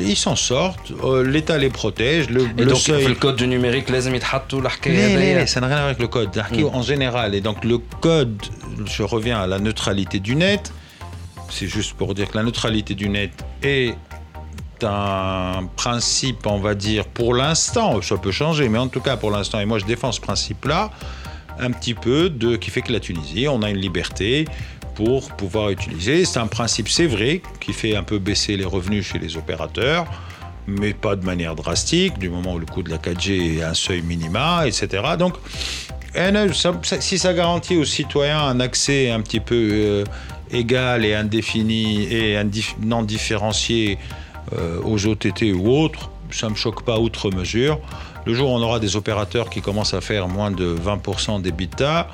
[0.00, 2.28] ils s'en sortent, euh, l'État les protège.
[2.30, 4.06] Le, le code du numérique, les
[5.46, 6.64] ça n'a rien à voir avec le code, mm.
[6.72, 7.34] en général.
[7.34, 8.40] Et donc, le code,
[8.84, 10.72] je reviens à la neutralité du net,
[11.50, 13.30] c'est juste pour dire que la neutralité du net
[13.62, 13.94] est
[14.82, 19.30] un principe, on va dire, pour l'instant, ça peut changer, mais en tout cas pour
[19.30, 20.90] l'instant, et moi je défends ce principe-là,
[21.58, 24.46] un petit peu de qui fait que la Tunisie, on a une liberté
[24.94, 26.24] pour pouvoir utiliser.
[26.24, 30.06] C'est un principe, c'est vrai, qui fait un peu baisser les revenus chez les opérateurs,
[30.66, 33.74] mais pas de manière drastique, du moment où le coût de la 4G est un
[33.74, 35.02] seuil minima, etc.
[35.18, 35.34] Donc,
[36.14, 36.32] eh,
[37.00, 40.04] si ça garantit aux citoyens un accès un petit peu euh,
[40.50, 42.40] égal et indéfini et
[42.80, 43.98] non différencié
[44.52, 47.78] euh, aux OTT ou autres, ça ne me choque pas outre mesure.
[48.26, 52.08] Le jour où on aura des opérateurs qui commencent à faire moins de 20% d'EBITDA,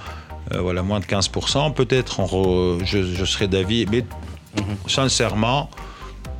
[0.52, 2.20] euh, voilà, moins de 15%, peut-être
[2.84, 4.04] je, je serai d'avis, mais
[4.86, 5.70] sincèrement,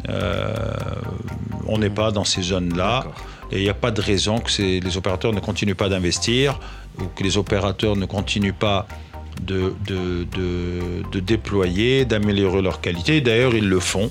[0.09, 0.53] euh,
[1.67, 3.05] on n'est pas dans ces zones-là.
[3.51, 4.51] Et il n'y a pas de raison que
[4.81, 6.59] les opérateurs ne continuent pas d'investir
[6.99, 8.87] ou que les opérateurs ne continuent pas
[9.43, 13.21] de, de, de- de déployer, d'améliorer leur qualité.
[13.21, 14.11] D'ailleurs, ils le font.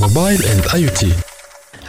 [0.00, 1.12] موبايل إند آي تي.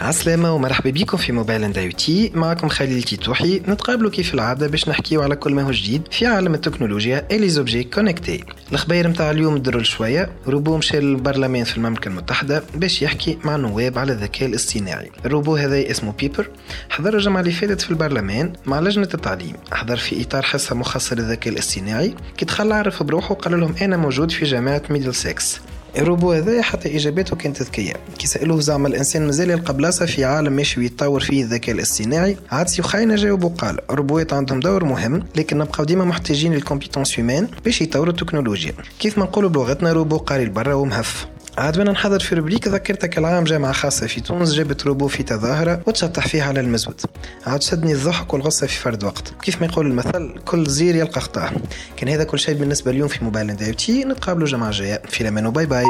[0.00, 2.32] عسلامة ومرحبا بكم في موبايل إند تي.
[2.34, 3.62] معكم خليل تيتوحي.
[3.68, 7.48] نتقابلوا كيف العادة باش نحكيو على كل ما هو جديد في عالم التكنولوجيا اي لي
[7.48, 10.30] زوبجي كونكتي الخباير متاع اليوم تدرل شوية.
[10.46, 15.10] روبو مشى للبرلمان في المملكة المتحدة باش يحكي مع نواب على الذكاء الاصطناعي.
[15.24, 16.50] الروبو هذا اسمه بيبر.
[16.90, 19.56] حضر الجمعة اللي فاتت في البرلمان مع لجنة التعليم.
[19.72, 22.14] حضر في إطار حصة مخصصة للذكاء الاصطناعي.
[22.36, 25.60] كي دخل عرف بروحه وقال لهم أنا موجود في جامعة ميدل سكس
[25.98, 30.52] الروبو هذا حتى اجاباته كانت ذكيه كي سألوه زعما الإنسان مازال يلقى بلاصة في عالم
[30.52, 35.84] ماشي ويتطور فيه الذكاء الاصطناعي عاد سيوخاينا جاوب وقال الروبوات عندهم دور مهم لكن نبقاو
[35.84, 38.72] ديما محتاجين للكومبيتونس هيومان باش يطوروا التكنولوجيا.
[38.98, 41.26] كيف ما نقولوا بلغتنا روبو قاري البرا ومهف.
[41.58, 45.80] عاد وأنا نحضر في روبريك ذكرتك العام جامعة خاصة في تونس جابت روبو في تظاهرة
[45.86, 47.00] وتشطح فيها على المزود.
[47.46, 49.34] عاد شدني الضحك والغصة في فرد وقت.
[49.42, 51.50] كيف ما يقول المثل كل زير يلقى خطاه
[51.96, 55.66] كان هذا كل شيء بالنسبة اليوم في موبايل دايوتي نتقابلوا جمعة جاية في الأمان وباي
[55.66, 55.84] باي.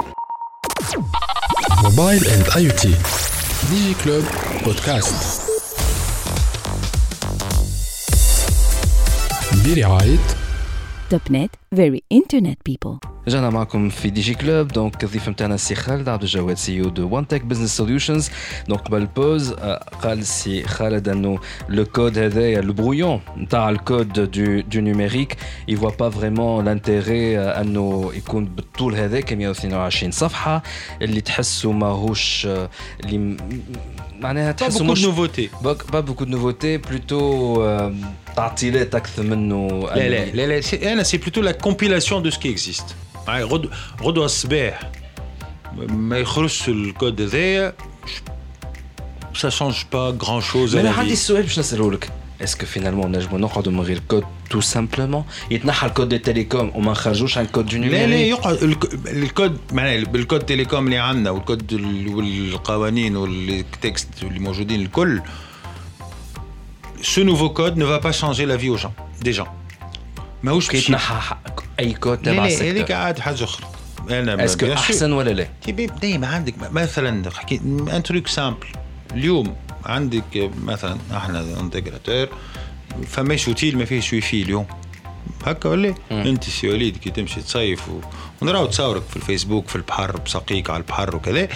[1.83, 2.95] موبايل إند آي تي.
[3.71, 4.25] ديجي كلوب
[4.65, 5.43] بودكاست
[9.65, 10.19] برعاية
[11.12, 15.76] توب نت فيري انترنت بيبل رجعنا معكم في دي جي كلوب دونك الضيف نتاعنا السي
[15.76, 18.30] خالد عبد الجواد سي او دو وان تك بزنس سوليوشنز
[18.68, 19.54] دونك قبل البوز
[20.04, 21.39] قال السي خالد انه
[21.70, 25.38] لو كود هذايا لو برويون نتاع الكود دو دو نيميريك
[25.68, 30.64] يفوا با فريمون لانتيغي انه يكون بالطول هذاك 122 صفحه
[31.02, 32.48] اللي تحسوا ماهوش
[33.04, 33.38] اللي
[34.20, 37.91] معناها تحسوا مش نوفوتي با بوكو دو نوفوتي بلوتو
[38.36, 42.86] تعطيلات اكثر منه لا لا لا لا انا سي بلوتو لا كومبيلاسيون دو سكي اكزيست
[43.30, 43.72] غدوه
[44.02, 44.91] غدوه الصباح
[45.88, 47.74] ما يخرجش الكود هذايا
[49.36, 52.10] سا شونج با غران شوز انا عندي السؤال باش نساله لك
[52.41, 57.38] اسكو فينالمون نجمو نقعدوا من غير كود تو سامبلومون يتنحى الكود دي تيليكوم وما نخرجوش
[57.38, 58.78] عن الكود دو لا لا يقعد
[59.08, 61.74] الكود معناها بالكود تيليكوم اللي عندنا والكود
[62.08, 65.22] والقوانين والتكست اللي موجودين الكل
[67.03, 69.49] ce nouveau code ne va pas changer la vie aux gens, des gens.
[70.43, 71.37] ماهوش كي يتنحى
[71.81, 73.67] اي كود تبع السيكتور هذيك عاد حاجة أخرى
[74.11, 75.47] أنا اسكو احسن ولا لا؟
[76.03, 78.67] دائما عندك مثلا حكي ان تروك سامبل
[79.15, 82.29] اليوم عندك مثلا إحنا انتجراتور
[83.07, 84.67] فماش اوتيل ما فيهش ويفي اليوم
[85.47, 88.01] هكا ولا انت سي وليد كي تمشي تصيف و...
[88.43, 91.49] ونراو تصورك في الفيسبوك في البحر بسقيك على البحر وكذا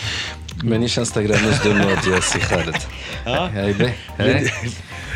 [0.64, 2.76] مانيش انستغراموس دو مود يا سي خالد
[3.26, 4.50] هاي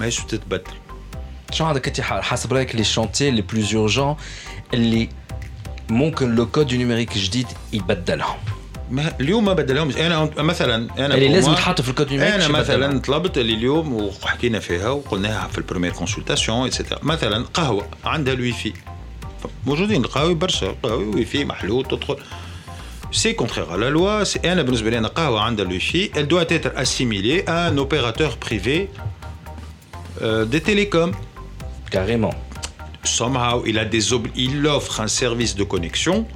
[0.00, 0.72] ماهيش تتبدل
[1.52, 4.16] شو عندك انت حسب رايك لي شونتي لي بلوز اورجون
[4.74, 5.08] اللي
[5.90, 8.36] ممكن لو كود نيميريك جديد يبدلهم
[8.90, 12.98] ما اليوم ما بدلهمش انا مثلا انا اللي لازم تحط في الكود نيميريك انا مثلا
[12.98, 18.72] طلبت اللي اليوم وحكينا فيها وقلناها في البروميير كونسلتاسيون ايتترا مثلا قهوه عندها الوي في
[19.66, 22.16] موجودين القهاوي برشا قهاوي وي في محلول تدخل
[23.14, 24.24] c'est contraire à la loi.
[24.24, 24.58] C'est un
[26.16, 28.90] elle doit être assimilée à un opérateur privé
[30.21, 31.11] euh, des télécoms.
[31.91, 32.33] Carrément.
[33.03, 36.27] Somehow, il, a des il offre un service de connexion.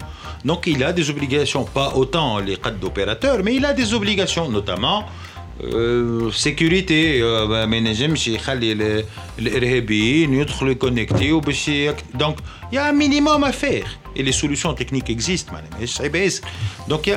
[0.46, 4.50] Donc, il a des obligations, pas autant les cadres d'opérateurs, mais il a des obligations,
[4.50, 5.06] notamment
[5.64, 7.22] euh, sécurité.
[12.14, 12.38] Donc,
[12.72, 13.86] il y a un minimum à faire.
[14.16, 15.54] Et les solutions techniques existent.
[16.88, 17.12] Donc,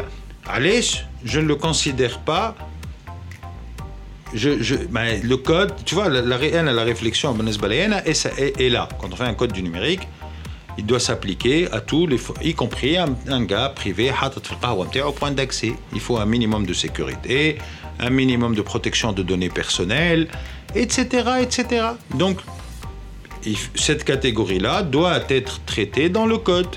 [0.48, 0.80] allez,
[1.24, 2.54] je ne le considère pas.
[4.34, 8.88] Le code, tu vois, la, la, la réflexion est, est là.
[9.00, 10.08] Quand on fait un code du numérique,
[10.78, 14.10] il doit s'appliquer à tous les, y compris un, un gars privé,
[15.06, 15.72] au point d'accès.
[15.94, 17.58] Il faut un minimum de sécurité,
[17.98, 20.28] un minimum de protection de données personnelles,
[20.74, 21.06] etc.,
[21.40, 21.86] etc.
[22.14, 22.40] Donc,
[23.74, 26.76] cette catégorie-là doit être traitée dans le code.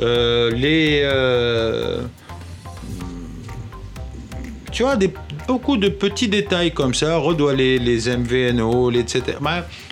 [0.00, 2.02] Euh, les, euh,
[4.72, 5.12] tu vois, des,
[5.47, 9.37] beaucoup de petits détails comme ça, redoit les, les MVNO, les, etc.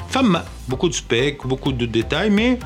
[0.07, 2.59] Enfin, beaucoup de specs, beaucoup de détails, mais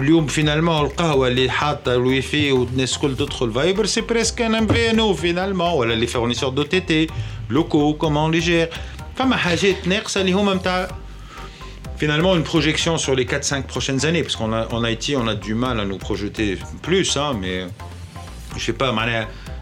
[0.00, 4.66] اليوم فينالمون القهوه اللي حاطه الوي في والناس الكل تدخل فايبر سي بريسك ان ام
[4.66, 7.06] في ان او فينالمون ولا لي فورنيسور دو تي تي
[7.50, 8.68] لوكو كومون لي جير
[9.16, 10.88] فما حاجات ناقصه اللي هما نتاع
[12.00, 15.54] finalement une projection sur les 4-5 prochaines années, parce qu'en en Haïti, on a du
[15.54, 17.66] mal à nous projeter plus, hein, mais
[18.56, 18.90] je sais pas,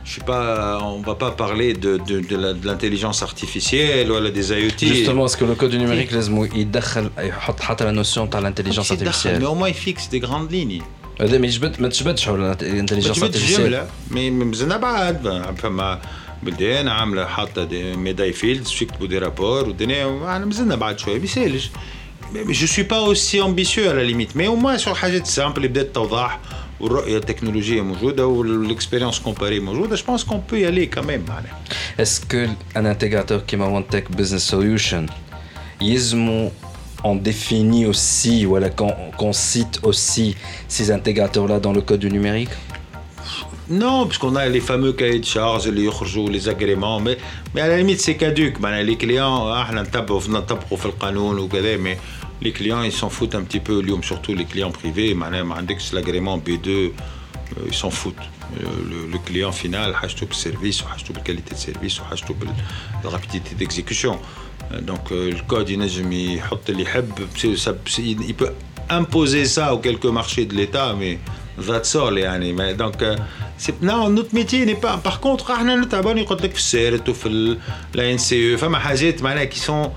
[0.04, 4.16] Je suis pas, on va pas parler de, de, de la- de l'intelligence artificielle ou
[4.38, 4.80] des IoT.
[4.94, 8.88] Justement, est-ce que le code du numérique لازم يدخل يحط حتى la notion تاع l'intelligence
[8.90, 10.82] Mais artificielle au moins il fixe des grandes lignes.
[11.20, 16.00] هذا ما يجبد ما تجبدش حول l'intelligence تجبد artificielle جمله مي مازلنا بعد فما
[16.42, 20.06] بلدان عامله حاطه دي ميداي فيلدز باش يكتبوا دي رابور والدنيا
[20.36, 21.70] انا مازلنا بعد شويه ما يسالش
[22.34, 25.94] جو سوي با اوسي امبيسيو على ليميت مي او موان شو حاجات سامبل اللي بدات
[25.94, 26.40] توضح
[26.82, 31.58] والرؤيه التكنولوجيه موجوده والاكسبيريونس كومباري موجوده جو بونس كون بو يالي كمان معناها
[31.98, 35.06] Est-ce que un intégrateur qui m'a OneTech Business Solution,
[35.80, 36.50] يلزموا
[37.04, 42.54] on définit aussi, voilà, qu'on qu'on cite aussi ces intégrateurs-là dans le code du numérique
[43.70, 47.18] Non, parce qu'on a les fameux cahiers de charges, les يخرجوا, les agréments, mais,
[47.54, 48.60] mais à la limite c'est caduc.
[48.60, 51.96] معناها les clients, احنا نتبعوا نطبقوا في القانون وكذا, mais
[52.43, 55.15] Les clients, ils s'en foutent un petit peu, surtout les clients privés.
[55.93, 56.91] L'agrément B2, euh,
[57.67, 58.15] ils s'en foutent.
[58.59, 58.65] Euh,
[59.11, 60.83] le, client final, le service,
[61.15, 62.01] la qualité de service,
[63.03, 64.19] la rapidité d'exécution.
[64.73, 65.79] Euh, donc le code, il
[68.35, 68.53] peut
[68.89, 71.19] imposer ça aux quelques marchés de l'État, mais
[71.65, 72.13] that's all.
[72.13, 73.01] Mais donc,
[73.81, 74.97] non, notre métier n'est pas.
[74.97, 77.57] Par contre, nous avons des abonnés qui sont sur
[77.93, 79.91] la NCE, enfin, qui sont.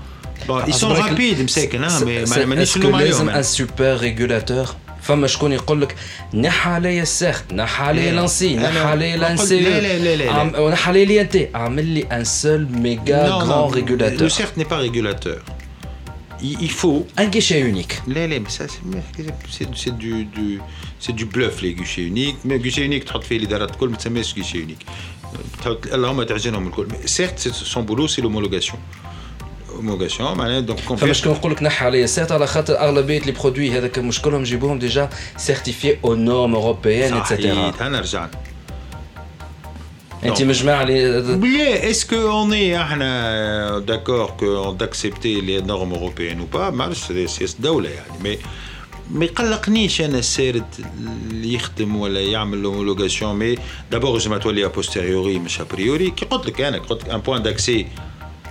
[0.48, 3.42] bon, ils sont rapides مساكن ها mais C'est- ما- مانيش Est-ce que نلوم لازم عليهم
[3.42, 4.68] un super régulateur
[5.02, 5.94] فما شكون يقول لك
[6.34, 8.16] نحى عليا الساخت نحى عليا لا.
[8.16, 8.80] لانسي لا، نحى لا.
[8.86, 10.58] عليا ما قلت- لانسي لا، لا، لا، لا، لا.
[10.60, 14.70] ونحى عليا ليانتي اعمل لي ان سول ميجا Non, grand non, régulateur Le CERT n'est
[14.74, 15.38] pas régulateur.
[16.48, 17.00] Il, il faut.
[17.22, 19.26] un guichet unique لا لا mais ça c'est
[19.56, 20.46] c'est c'est du du
[21.04, 24.34] c'est du bluff les guichets uniques mais guichet unique تحط فيه الادارات الكل ما تسميش
[24.34, 24.84] guichet unique
[25.64, 28.76] تحط- اللهم تعجنهم الكل Mais certes c'est- son boulot c'est l'homologation
[29.81, 33.71] موغاشيون معناها دونك كونفيرم فاش كنقول لك نحى على ياسات على خاطر أغلبية لي برودوي
[33.71, 38.31] هذاك مش كلهم جيبوهم ديجا سيرتيفي أو نورم اوروبيان اتسيتيرا أنا رجعنا
[40.23, 46.69] انت مجمع لي بلي اسكو اوني إحنا داكور كو داكسبتي لي نورم اوروبيان أو با
[46.69, 48.23] مارش سي دولة يعني.
[48.23, 48.37] مي
[49.11, 50.65] ما يقلقنيش أنا السارد
[51.31, 53.57] اللي يخدم ولا يعمل هومولوغاسيون مي
[53.91, 57.19] دابور لازم تولي ا بوستيريوري مش ا بريوري كي قلت لك أنا قلت لك ان
[57.19, 57.87] بوان داكسي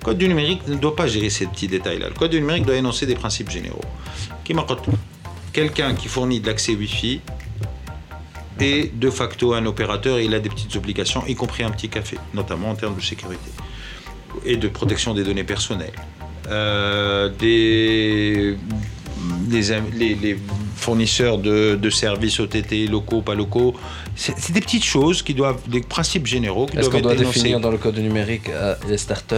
[0.00, 2.08] Le code du numérique ne doit pas gérer ces petits détails-là.
[2.08, 3.84] Le code du numérique doit énoncer des principes généraux.
[5.52, 7.20] Quelqu'un qui fournit de l'accès Wi-Fi
[8.60, 11.88] est de facto un opérateur et il a des petites obligations, y compris un petit
[11.88, 13.50] café, notamment en termes de sécurité
[14.44, 15.92] et de protection des données personnelles.
[16.48, 18.56] Euh, les,
[20.76, 23.74] fournisseurs de, de, services OTT, locaux, pas locaux.
[24.14, 27.70] C'est des petites choses qui doivent, des principes généraux qui Est-ce qu'on doit définir dans
[27.70, 29.34] le code numérique euh, les startups?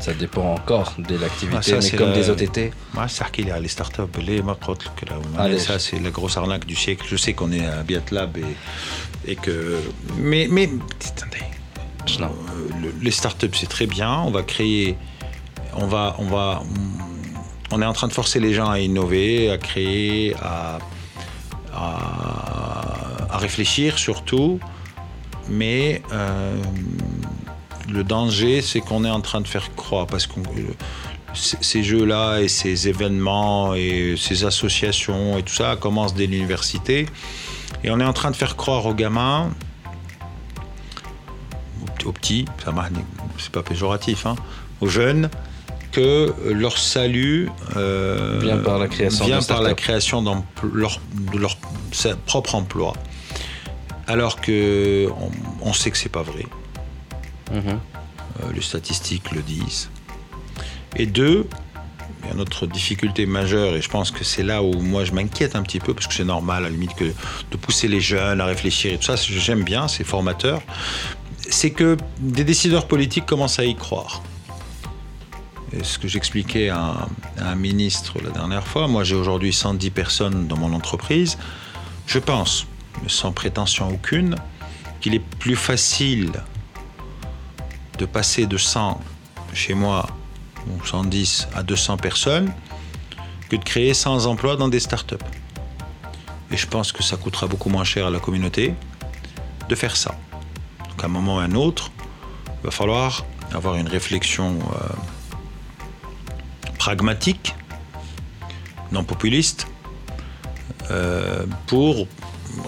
[0.00, 2.72] Ça dépend encore de l'activité, ah, mais comme des OTT.
[2.96, 5.16] Ah, ça qu'il y a les startups, les macrot que là.
[5.38, 7.04] ah, ça c'est la grosse arnaque du siècle.
[7.08, 9.78] Je sais qu'on est à Biatlab et, et que,
[10.18, 10.68] mais mais
[11.16, 11.44] attendez,
[12.20, 14.20] euh, les startups c'est très bien.
[14.20, 14.96] On va créer,
[15.74, 16.62] on va on va,
[17.70, 20.78] on est en train de forcer les gens à innover, à créer, à,
[21.74, 24.60] à, réfléchir surtout,
[25.48, 26.54] mais euh,
[27.90, 30.34] le danger, c'est qu'on est en train de faire croire, parce que
[31.34, 37.06] ces jeux-là et ces événements et ces associations et tout ça commencent dès l'université.
[37.84, 39.50] Et on est en train de faire croire aux gamins,
[42.04, 42.72] aux- petits, ça
[43.38, 44.34] c'est pas péjoratif, hein,
[44.80, 45.30] aux jeunes,
[45.92, 50.22] que leur salut euh, Vient par la création vient de par la création
[50.72, 51.00] leur-
[51.32, 51.56] de leur
[51.92, 52.92] sa- propre emploi.
[54.06, 55.30] Alors que on,
[55.68, 56.44] on sait que c'est pas vrai.
[57.50, 57.78] Mhm.
[58.42, 59.90] Euh, les statistiques le disent.
[60.96, 61.48] Et deux,
[62.22, 65.04] il y a une autre difficulté majeure, et je pense que c'est là où moi
[65.04, 68.00] je m'inquiète un petit peu, parce que c'est normal à la limite de pousser les
[68.00, 70.62] jeunes à réfléchir et tout ça, j'aime bien, c'est formateur,
[71.48, 74.22] c'est que des décideurs politiques commencent à y croire.
[75.72, 80.46] Et ce que j'expliquais à un ministre la dernière fois, moi j'ai aujourd'hui 110 personnes
[80.46, 81.38] dans mon entreprise,
[82.06, 82.66] je pense,
[83.06, 84.36] sans prétention aucune,
[85.00, 86.30] qu'il est plus facile
[87.98, 89.00] de passer de 100
[89.54, 90.06] chez moi,
[90.68, 92.52] ou 110 à 200 personnes,
[93.48, 95.16] que de créer 100 emplois dans des startups.
[96.50, 98.74] Et je pense que ça coûtera beaucoup moins cher à la communauté
[99.68, 100.14] de faire ça.
[100.80, 101.90] Donc qu'à un moment ou à un autre,
[102.62, 104.88] il va falloir avoir une réflexion euh,
[106.78, 107.54] pragmatique,
[108.90, 109.66] non populiste,
[110.90, 112.06] euh, pour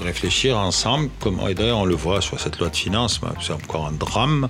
[0.01, 3.87] réfléchir ensemble comment, et d'ailleurs on le voit sur cette loi de finances, c'est encore
[3.87, 4.49] un drame.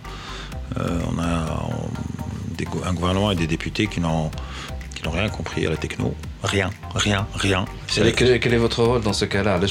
[0.79, 4.31] Euh, on a un gouvernement et des députés qui n'ont
[5.05, 6.15] rien compris à la techno.
[6.43, 7.65] Rien, rien, rien.
[7.95, 9.59] Quel est, quel est votre rôle dans ce cas-là?
[9.61, 9.67] Ah,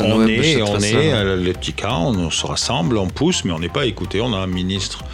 [0.00, 3.68] On est, on est les petits cas, on se rassemble, on pousse, mais on n'est
[3.68, 4.20] pas écouté.
[4.20, 5.04] On a un ministre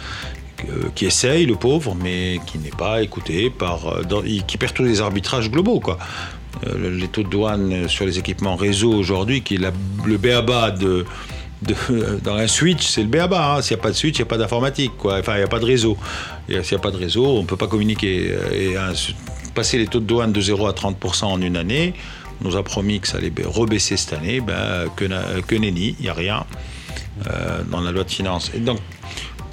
[0.69, 4.83] euh, qui essaye, le pauvre, mais qui n'est pas écouté par, euh, qui perd tous
[4.83, 5.97] les arbitrages globaux, quoi.
[6.65, 9.71] Euh, les taux de douane sur les équipements réseau aujourd'hui, qui est
[10.05, 11.05] le béaba de,
[12.23, 13.55] dans un switch, c'est le béaba.
[13.55, 13.61] Hein.
[13.61, 14.91] S'il n'y a pas de switch, il n'y a pas d'informatique.
[15.03, 15.97] Enfin, il n'y a pas de réseau.
[16.47, 18.35] S'il n'y a pas de réseau, on ne peut pas communiquer.
[18.53, 18.75] Et
[19.53, 21.93] passer les taux de douane de 0 à 30% en une année,
[22.41, 24.41] on nous a promis que ça allait rebaisser cette année.
[24.41, 25.05] Ben, que,
[25.41, 26.45] que nenni, il n'y a rien
[27.71, 28.51] dans la loi de finances.
[28.55, 28.79] Donc,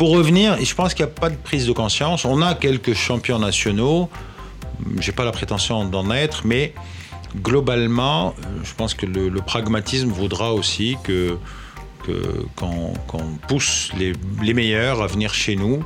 [0.03, 2.25] pour revenir, je pense qu'il n'y a pas de prise de conscience.
[2.25, 4.11] On a quelques champions nationaux.
[4.99, 6.75] J'ai pas la prétention d'en être, mais
[7.41, 8.35] globalement,
[8.65, 11.39] je pense que le, pragmatisme voudra aussi que
[12.57, 15.85] qu'on pousse les, meilleurs à venir chez nous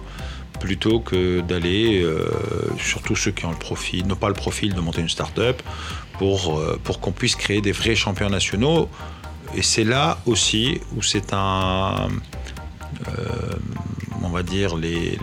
[0.61, 2.31] plutôt que d'aller, euh,
[2.79, 5.63] surtout ceux qui ont le profil, n'ont pas le profil de monter une start-up,
[6.19, 8.89] pour, euh, qu'on puisse créer des vrais champions nationaux.
[9.55, 12.09] Et c'est là aussi où c'est un.
[13.09, 13.55] Euh,
[14.23, 15.19] on va dire, les,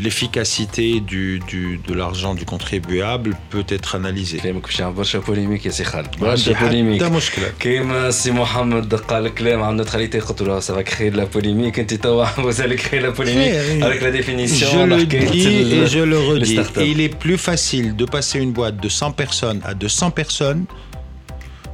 [0.00, 4.38] l'efficacité du, du, de l'argent du contribuable peut être analysée.
[4.38, 9.62] كلامك باش برشا بوليميك يا سي خالد برشا بوليميك مشكلة كيما سي محمد قال كلام
[9.62, 13.82] عن نوتراليتي قلت له سا كري لا بوليميك انت توا vous allez créer la polémique
[13.82, 16.60] avec la définition je le dis et je le redis
[16.92, 20.64] il est plus facile de passer une boîte de 100 personnes à 200 personnes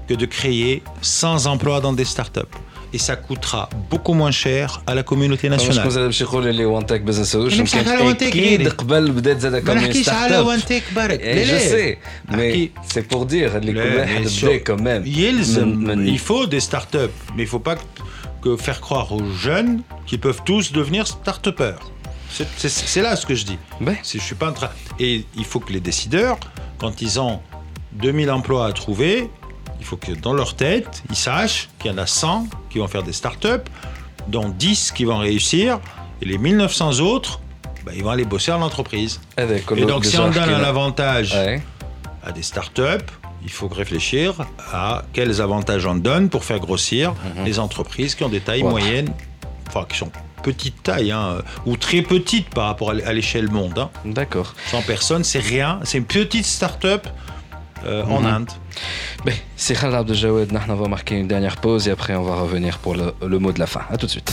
[0.09, 2.55] que de créer 100 emplois dans des startups
[2.98, 5.86] et ça coûtera beaucoup moins cher à la communauté nationale.
[11.46, 12.00] Je sais,
[12.36, 13.52] mais c'est pour dire
[14.66, 15.04] quand même.
[15.06, 16.98] Il faut des startups,
[17.36, 17.76] mais il ne faut pas
[18.42, 21.92] que faire croire aux jeunes qu'ils peuvent tous devenir start-upers.
[22.58, 23.60] C'est là ce que je dis.
[23.80, 24.72] Je suis pas en train.
[25.00, 26.40] Et il faut que les décideurs,
[26.80, 27.42] quand ils ont
[27.94, 29.30] 2000 emplois à trouver,
[29.80, 32.88] il faut que dans leur tête, ils sachent qu'il y en a 100 qui vont
[32.88, 33.64] faire des startups,
[34.28, 35.80] dont 10 qui vont réussir,
[36.22, 37.40] et les 1900 autres,
[37.86, 39.22] bah, ils vont aller bosser en entreprise.
[39.38, 41.36] Et donc, si on donne un avantage
[42.24, 43.06] à des startups,
[43.44, 44.34] il faut réfléchir
[44.74, 47.46] à quels avantages on donne pour faire grossir mhm.
[47.46, 49.14] les entreprises qui ont des tailles moyennes,
[49.68, 50.12] enfin qui sont
[50.44, 53.80] petite taille, hein, ou très petites par rapport à l'échelle monde.
[53.80, 53.90] Hein.
[54.06, 54.54] D'accord.
[54.72, 57.08] 100 personnes, c'est rien, c'est une petite start-up
[57.86, 58.26] euh, en mhm.
[58.28, 58.50] Inde.
[59.56, 62.96] C'est Khaled Abdeljawed, on va marquer une dernière pause et après on va revenir pour
[62.96, 63.82] le, le mot de la fin.
[63.90, 64.32] A tout de suite.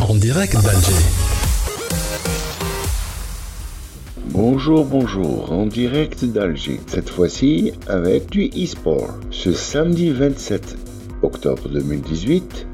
[0.00, 0.92] En direct d'Alger.
[4.30, 9.10] Bonjour, bonjour, en direct d'Alger, cette fois-ci avec du e-sport.
[9.30, 10.78] Ce samedi 27
[11.22, 12.66] octobre 2018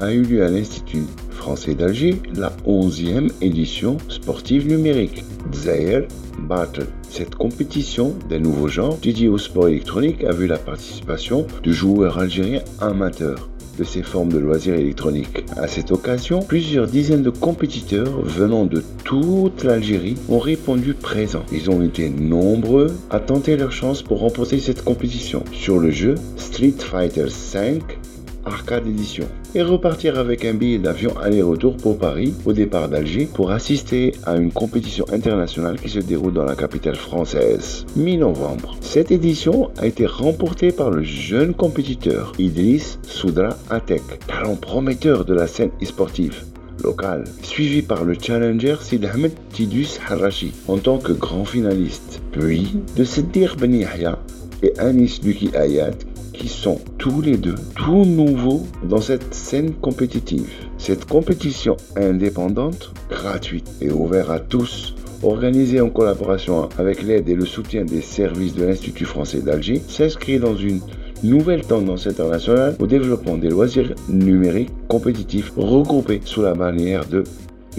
[0.00, 5.22] a eu lieu à l'Institut français d'Alger la 11e édition sportive numérique.
[5.52, 6.06] Zaire
[6.38, 6.88] Battle.
[7.12, 12.18] Cette compétition des nouveaux genres dédiée au sport électronique a vu la participation de joueurs
[12.18, 15.44] algériens amateurs de ces formes de loisirs électroniques.
[15.58, 21.44] À cette occasion, plusieurs dizaines de compétiteurs venant de toute l'Algérie ont répondu présents.
[21.52, 25.44] Ils ont été nombreux à tenter leur chance pour remporter cette compétition.
[25.52, 27.80] Sur le jeu Street Fighter V,
[28.44, 33.50] Arcade Edition et repartir avec un billet d'avion aller-retour pour Paris au départ d'Alger pour
[33.50, 37.84] assister à une compétition internationale qui se déroule dans la capitale française.
[37.96, 38.76] Mi-novembre.
[38.80, 45.34] Cette édition a été remportée par le jeune compétiteur Idriss Soudra Atek, talent prometteur de
[45.34, 46.44] la scène e-sportive
[46.82, 49.08] locale, suivi par le challenger Sid
[49.52, 54.18] Tidus Harashi en tant que grand finaliste, puis de Siddir Ben Yahya
[54.62, 55.92] et Anis Duki Ayat
[56.32, 60.50] qui sont tous les deux tout nouveaux dans cette scène compétitive.
[60.78, 67.46] Cette compétition indépendante, gratuite et ouverte à tous, organisée en collaboration avec l'aide et le
[67.46, 70.80] soutien des services de l'Institut français d'Alger, s'inscrit dans une
[71.22, 77.24] nouvelle tendance internationale au développement des loisirs numériques compétitifs regroupés sous la bannière de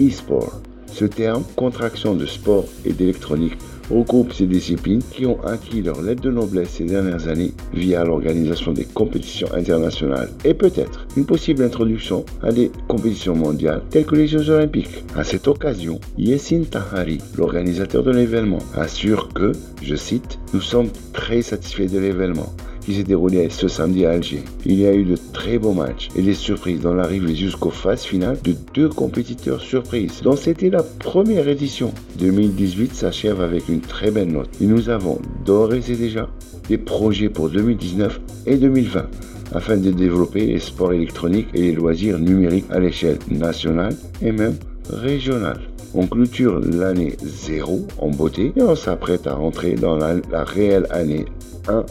[0.00, 0.60] e-sport.
[0.86, 3.58] Ce terme, contraction de sport et d'électronique,
[3.90, 8.72] regroupe ces disciplines qui ont acquis leur lettre de noblesse ces dernières années via l'organisation
[8.72, 14.26] des compétitions internationales et peut-être une possible introduction à des compétitions mondiales telles que les
[14.26, 15.04] Jeux Olympiques.
[15.16, 21.42] À cette occasion, Yessine Tahari, l'organisateur de l'événement, assure que, je cite, nous sommes très
[21.42, 22.52] satisfaits de l'événement
[22.84, 24.42] qui s'est déroulé ce samedi à Alger.
[24.64, 28.04] Il y a eu de très beaux matchs et des surprises dans l'arrivée jusqu'aux phases
[28.04, 31.92] finales de deux compétiteurs surprises, dont c'était la première édition.
[32.18, 36.28] 2018 s'achève avec une très belle note et nous avons d'ores et déjà
[36.68, 39.06] des projets pour 2019 et 2020
[39.52, 44.56] afin de développer les sports électroniques et les loisirs numériques à l'échelle nationale et même
[44.90, 45.60] régionale.
[45.94, 51.24] On clôture l'année 0 en beauté et on s'apprête à rentrer dans la, réelle année
[51.68, 51.84] 1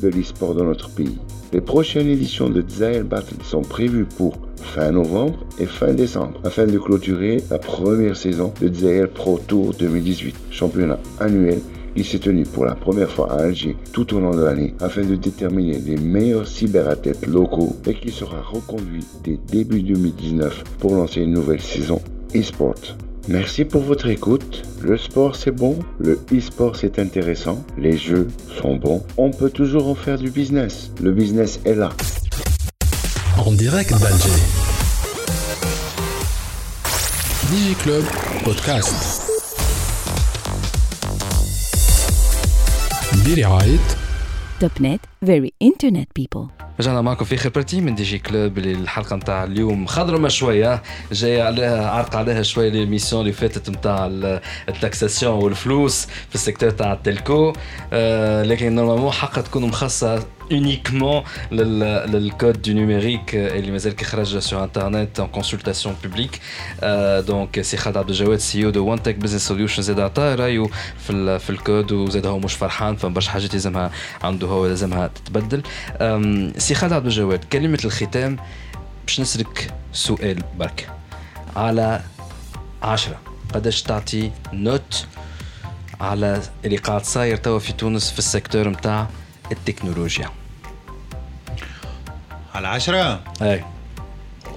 [0.00, 1.18] de l'e-sport dans notre pays.
[1.52, 6.66] Les prochaines éditions de Zael Battle sont prévues pour fin novembre et fin décembre afin
[6.66, 11.60] de clôturer la première saison de Zael Pro Tour 2018, championnat annuel
[11.96, 15.02] qui s'est tenu pour la première fois à Alger tout au long de l'année afin
[15.02, 21.22] de déterminer les meilleurs cyberathlètes locaux et qui sera reconduit dès début 2019 pour lancer
[21.22, 22.00] une nouvelle saison
[22.36, 22.74] e-sport.
[23.28, 24.62] Merci pour votre écoute.
[24.80, 28.26] Le sport c'est bon, le e-sport c'est intéressant, les jeux
[28.60, 29.04] sont bons.
[29.18, 30.90] On peut toujours en faire du business.
[31.02, 31.90] Le business est là.
[33.36, 34.30] En direct d'Alger.
[37.50, 38.04] DigiClub
[38.44, 38.94] Podcast.
[44.60, 46.46] توب نت very internet people.
[46.80, 49.86] رجعنا معكم في اخر بارتي من دي جي كلوب اللي الحلقة نتاع اليوم.
[49.86, 50.82] خضرمه شوية.
[51.12, 54.06] جاي عليها عرق عليها شوية ليميسيون اللي فاتت نتاع
[54.68, 57.52] التاكساسيون والفلوس في السيكتور تاع التلكو
[57.92, 64.04] آه لكن نورمالمون حقا تكون مخصصة uniquement le, code du numérique et les mazal qui
[64.40, 66.40] sur internet en consultation publique.
[66.82, 70.66] Euh, donc c'est Khad Abdeljawad CEO de One Tech Business Solutions زاد عطاه رايه
[70.98, 73.90] في في الكود وزاد هو مش فرحان فبرشا حاجات لازمها
[74.22, 75.62] عنده هو لازمها تتبدل
[76.60, 78.36] سي خالد عبد الجواد كلمة الختام
[79.06, 80.90] باش نسلك سؤال برك
[81.56, 82.00] على
[82.82, 83.20] عشرة
[83.54, 85.06] قداش تعطي نوت
[86.00, 89.08] على اللي قاعد صاير توا في تونس في السيكتور نتاع
[89.52, 90.30] التكنولوجيا.
[92.54, 93.64] على عشرة؟ أي.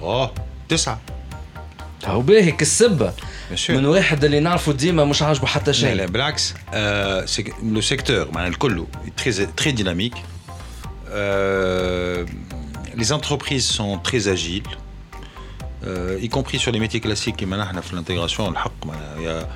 [0.02, 0.34] أوه
[0.68, 1.00] تسعة.
[2.04, 3.12] هو باهي كالسبة
[3.68, 5.88] من واحد اللي نعرفه ديما مش عاجبه حتى شيء.
[5.88, 6.54] لا لا بالعكس.
[6.74, 7.26] آه
[7.62, 8.86] لو سيكتور معناها الكل
[9.16, 10.14] تري تري ديناميك
[13.02, 14.72] les entreprises sont très agiles,
[15.84, 17.36] euh, y compris sur les métiers classiques.
[17.38, 18.42] Qui maintenant fait l'intégration.
[19.18, 19.48] Il y a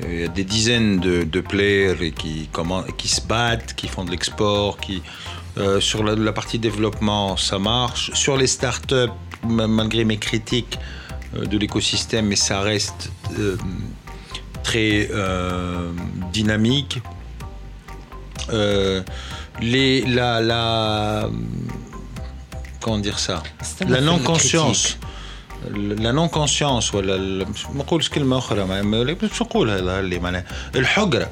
[0.00, 4.04] il y a des dizaines de, de players qui, comment, qui se battent, qui font
[4.04, 5.02] de l'export, qui
[5.58, 8.10] euh, sur la, la, partie développement ça marche.
[8.14, 9.12] Sur les startups,
[9.44, 10.78] malgré mes critiques
[11.36, 13.56] euh, de l'écosystème, mais ça reste euh,
[14.62, 15.92] très euh,
[16.32, 17.00] dynamique.
[18.50, 19.02] Euh,
[19.60, 21.28] les, la, la,
[22.80, 23.42] comment dire ça?
[23.86, 24.98] La non-conscience.
[25.70, 27.16] لا نون كونسيونس ولا
[27.74, 30.44] ما نقولش كلمة أخرى ما باش نقولها اللي معناها
[30.76, 31.28] الحقره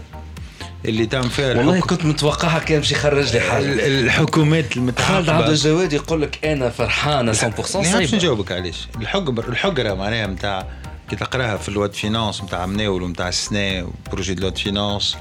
[0.85, 1.97] اللي تعمل فيها والله الحكم.
[1.97, 3.87] كنت متوقعها كان باش يخرج لي حاجة.
[3.87, 5.15] الحكومات المتعاقبة.
[5.17, 10.27] خالد عبد الجواد يقول لك أنا فرحانة 100% صعيبه باش نجاوبك علاش؟ الحقبه الحقره معناها
[10.27, 10.67] نتاع
[11.11, 15.17] كي تقراها في الواد فينانس نتاع مناول ونتاع السنة بروجي دو لواد فينانس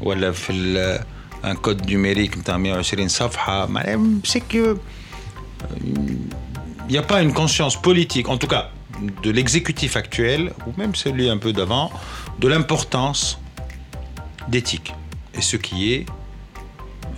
[0.00, 0.52] ولا في
[1.44, 4.42] ان كود نيميريك نتاع 120 صفحة معناها سي
[6.87, 8.69] il n'y a pas une conscience politique, en tout cas
[9.23, 11.91] de l'exécutif actuel, ou même celui un peu d'avant,
[12.39, 13.39] de l'importance
[14.47, 14.93] d'éthique.
[15.33, 16.05] Et ce qui est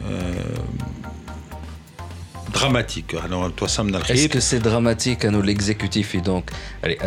[0.06, 0.34] euh,
[2.52, 3.16] dramatique.
[3.26, 3.68] Alors, toi,
[4.10, 6.50] Est-ce que c'est dramatique à nous l'exécutif et donc
[6.82, 6.98] allez,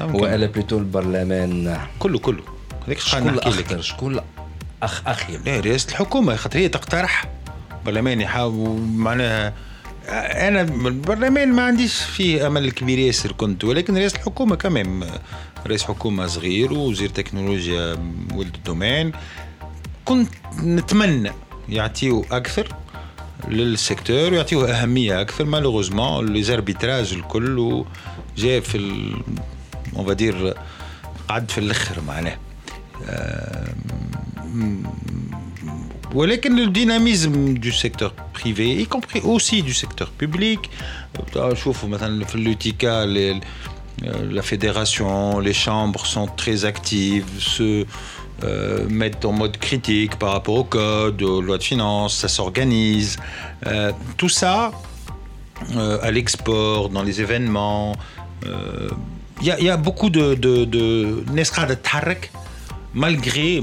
[0.00, 2.42] ولا بلوتو البرلمان كله كله
[2.86, 4.20] هذاك شكون الاخطر شكون
[4.82, 7.28] اخ اخير رئاسه الحكومه خاطر هي تقترح
[7.78, 9.52] البرلمان يحاول معناها
[10.09, 15.09] أنا البرلمان ما عنديش فيه أمل كبير ياسر كنت ولكن رئيس الحكومة كمان
[15.67, 17.97] رئيس حكومة صغير وزير تكنولوجيا
[18.33, 19.11] ولد الدومين.
[20.05, 20.29] كنت
[20.63, 21.31] نتمنى
[21.69, 22.75] يعطيو أكثر
[23.47, 25.45] للسيكتور ويعطيوه أهمية أكثر.
[25.45, 27.85] مالوغوزمون لي زاربيتراج الكل
[28.37, 29.11] جاء في
[30.07, 30.53] فادير
[31.29, 32.37] قعد في الأخر معناه.
[36.14, 40.60] ولكن le dynamisme du secteur privé y compris aussi du secteur public
[41.36, 43.04] نشوفوا مثلا في l'UTICA
[44.30, 47.84] la fédération, les chambres sont très actives, se
[48.44, 53.16] euh, mettent en mode critique par rapport au code, aux lois de finances, ça s'organise.
[53.66, 54.70] Euh, tout ça,
[55.76, 57.96] euh, à l'export, dans les événements,
[59.42, 62.30] il y, y, a beaucoup de, de, de, de tarek,
[62.94, 63.60] malgré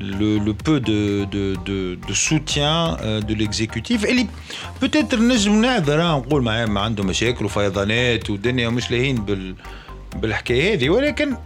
[0.00, 4.26] le, le, peu de, de, de, de soutien euh, de l'exécutif اللي
[4.82, 9.54] peut-être نجم نعذر نقول ما عنده مشاكل وفيضانات والدنيا مش لاهين بال
[10.16, 11.36] بالحكايه هذه ولكن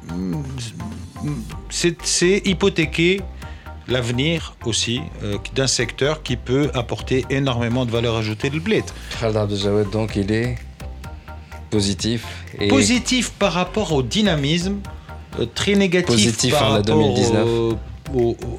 [1.70, 3.20] سي hypothéqué
[3.88, 8.84] l'avenir aussi euh, d'un secteur qui peut apporter énormément de valeur ajoutée de bled.
[9.20, 10.56] Khaled Abdeljawad, donc il est
[11.70, 12.20] positif.
[12.60, 14.76] Et Positif par rapport au dynamisme,
[15.38, 17.46] euh, très négatif Positif par en la rapport 2019.
[17.46, 17.78] au-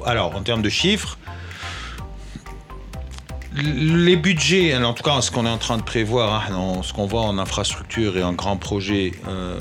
[0.05, 1.17] alors, en termes de chiffres,
[3.55, 7.05] les budgets, en tout cas ce qu'on est en train de prévoir, hein, ce qu'on
[7.05, 9.59] voit en infrastructure et en grands projets, euh,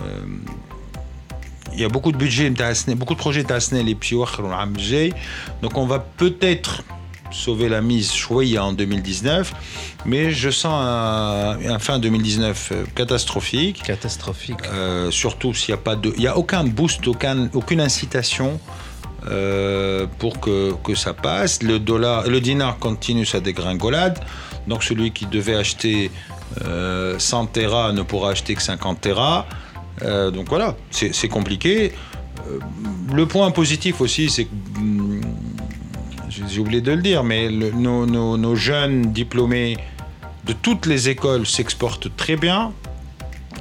[1.75, 2.51] il y a beaucoup de budgets,
[2.97, 3.97] beaucoup de projets Tasnel et
[5.63, 6.83] donc on va peut-être
[7.31, 9.55] sauver la mise Chouïa en 2019,
[10.05, 13.83] mais je sens un, fin 2019 euh, catastrophique.
[13.83, 14.59] Catastrophique.
[14.71, 17.07] Euh, surtout s'il n'y a pas de, il y a aucun boost,
[17.55, 18.61] aucune incitation
[19.29, 21.63] euh, pour que, que ça passe.
[21.63, 24.19] Le dollar, le dinar continue sa dégringolade.
[24.67, 26.11] Donc celui qui devait acheter
[26.65, 29.47] euh, 100 terras ne pourra acheter que 50 terras.
[30.03, 31.93] Euh, donc voilà, c'est compliqué.
[32.49, 32.59] Euh,
[33.15, 35.21] le point positif aussi, c'est que hum,
[36.29, 39.77] j'ai oublié de le dire, mais nos jeunes diplômés
[40.47, 42.73] de toutes les écoles s'exportent très bien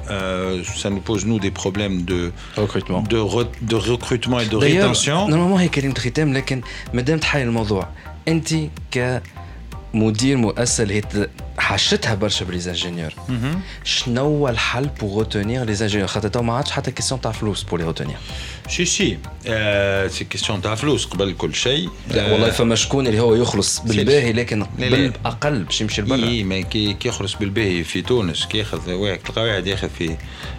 [0.09, 4.57] Euh, ça nous pose nous des problèmes de recrutement de, re- de recrutement et de
[4.57, 5.29] D'ailleurs, rétention.
[5.29, 6.61] نورمالمون هي كلمة ختام لكن
[6.93, 7.87] مادام تحايل الموضوع
[8.27, 8.47] انت
[9.92, 11.02] كمدير مؤسسة اللي
[11.58, 13.12] حشتها برشا بليزانجينيور.
[13.84, 17.62] شنو هو الحل بور روتونيغ لي انجينيور خاطر تو ما عادش حتى كيسيون تاع فلوس
[17.62, 18.16] بور لي روتونيغ
[18.68, 19.08] Si, si.
[19.46, 21.88] Euh, c'est question تاع فلوس قبل كل شيء.
[22.10, 24.88] لا Euh, والله فما شكون اللي هو يخلص بالباهي لكن لا، لا.
[24.96, 29.42] بالأقل باش يمشي لبرا إي ما كي يخلص بالباهي في تونس كي ياخذ واحد تلقى
[29.42, 30.16] واحد ياخذ في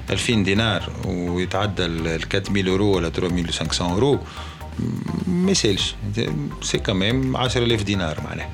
[0.10, 4.20] 2000 دينار ويتعدى ال ال 4000 اورو ولا 3500 اورو
[5.28, 5.96] ما يسالش
[6.62, 8.50] سي كمان 10000 دينار معناها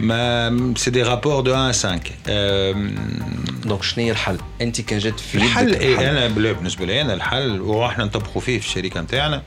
[0.00, 2.94] ما سي دي رابور دو 1 à 5 آم،
[3.64, 7.00] دونك شنو هي الحل انت كان جات في الحل يدك إيه انا بلا- بالنسبه لي
[7.00, 9.42] انا الحل واحنا نطبقوا فيه في الشركه نتاعنا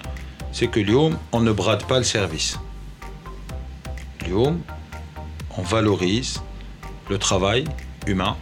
[0.53, 2.57] سي كو اليوم اون نو براد با السيرفيس
[4.22, 4.62] اليوم
[5.57, 6.34] on valorise
[7.12, 7.64] le travail
[8.07, 8.36] humain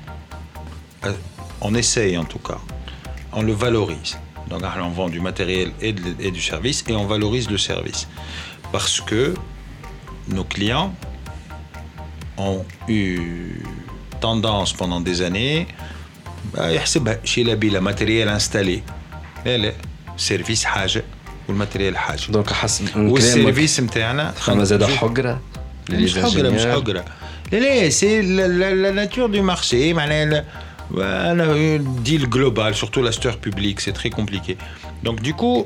[1.06, 1.14] Euh,
[1.68, 2.60] on essaye en tout cas
[3.40, 4.14] on le valorise
[4.50, 8.02] donc on vend du matériel et, de- et du service et on valorise le service
[8.74, 9.22] parce que
[10.36, 10.90] nos clients
[12.38, 13.20] ont eu
[14.22, 15.66] tendance pendant des années
[16.58, 18.82] يحسبها شي لا بلا ماتريال انستالي
[19.46, 19.74] لا لا
[20.18, 21.04] سيرفيس حاجه
[21.48, 25.42] والماتريال حاجه دونك حسب من كلامك والسيرفيس نتاعنا فما زاد حقره
[25.90, 27.06] مش حقره مش حقره
[27.52, 30.44] لا لا سي لا ناتور دو مارشي معناها لا-
[31.32, 34.58] انا ديل جلوبال سورتو لاستور بوبليك سي تري كومبليكي
[35.04, 35.66] دونك دو كو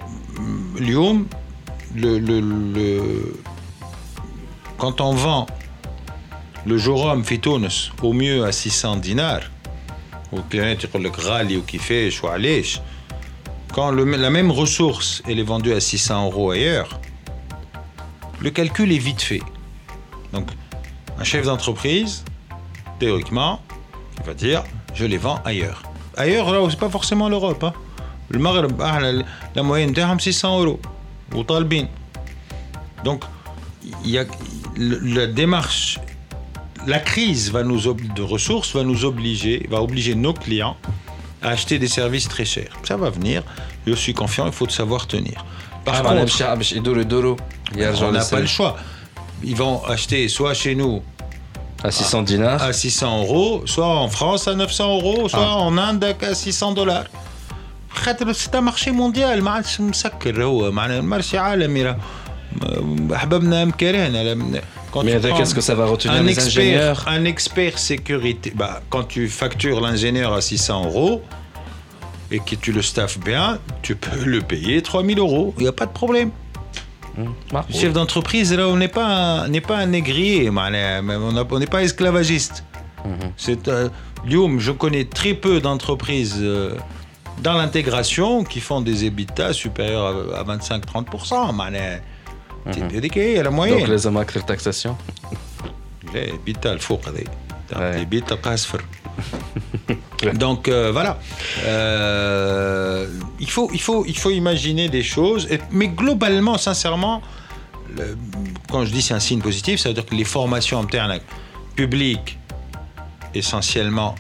[0.78, 1.28] اليوم
[1.96, 2.38] le, le,
[2.76, 3.36] le-
[4.82, 5.46] quand on vend
[6.68, 9.44] le jorum في تونس au mieux à 600 dinars
[10.32, 12.80] والكلينات يقول لك غالي وكيفاش وعلاش
[13.74, 17.00] quand le- la même ressource elle est vendue à 600 euros ailleurs
[18.42, 19.44] le calcul est vite fait
[20.34, 20.48] donc
[21.20, 22.24] un chef d'entreprise
[23.00, 23.60] théoriquement
[24.20, 25.84] il va dire je les vends ailleurs
[26.18, 27.74] ailleurs là c'est pas forcément l'Europe hein.
[28.32, 29.26] المغرب احنا
[29.56, 30.80] la moyenne نتاعهم 600 euros
[31.36, 31.88] وطالبين
[33.06, 33.20] donc
[34.06, 34.26] il y a
[34.78, 36.00] le- la démarche
[36.87, 40.77] la crise va nous de ressources va nous obliger, va obliger nos clients
[41.43, 42.71] à acheter des services très chers.
[42.85, 43.43] Ça va venir,
[43.87, 45.45] je suis confiant, il faut savoir tenir.
[45.85, 46.27] Par contre,
[48.03, 48.77] on n'a pas le choix.
[49.45, 51.03] Ils vont acheter soit chez nous
[51.83, 52.63] à 600 dinars,
[53.19, 57.05] euros, soit en France à 900 euros, soit en Inde à 600 dollars.
[58.33, 59.43] C'est un marché mondial.
[65.05, 69.29] Mais qu'est-ce que ça va retenir un les expert, Un expert sécurité, bah, quand tu
[69.29, 71.23] factures l'ingénieur à 600 euros
[72.31, 75.73] et que tu le staffes bien, tu peux le payer 3000 euros, il n'y a
[75.73, 76.31] pas de problème.
[77.19, 77.33] Hum.
[77.55, 77.65] Ah.
[77.69, 82.65] Le chef d'entreprise, là, on n'est pas, pas un négrier, on n'est pas esclavagiste.
[83.05, 83.19] Hum, hum.
[83.37, 83.89] C'est, euh,
[84.27, 86.75] Lyon, je connais très peu d'entreprises euh,
[87.43, 91.55] dans l'intégration qui font des EBITDA supérieurs à 25-30%.
[92.66, 92.88] معناها.
[92.98, 93.90] هذيك هي la دونك moyenne.
[93.90, 94.96] لازم اكثر تاكساسيون
[96.14, 97.24] لا بيتا الفوق هذه
[97.72, 97.76] Ouais.
[98.04, 98.82] بيتا تلقاها صفر
[100.24, 101.14] donc euh, voilà
[101.66, 103.08] Euh,
[103.46, 107.18] il faut il faut il faut imaginer des choses et- mais globalement sincèrement
[107.98, 108.18] le-
[108.72, 111.20] quand je dis c'est un signe positif ça veut dire que les formations internes
[111.80, 112.32] publiques
[113.42, 114.12] essentiellement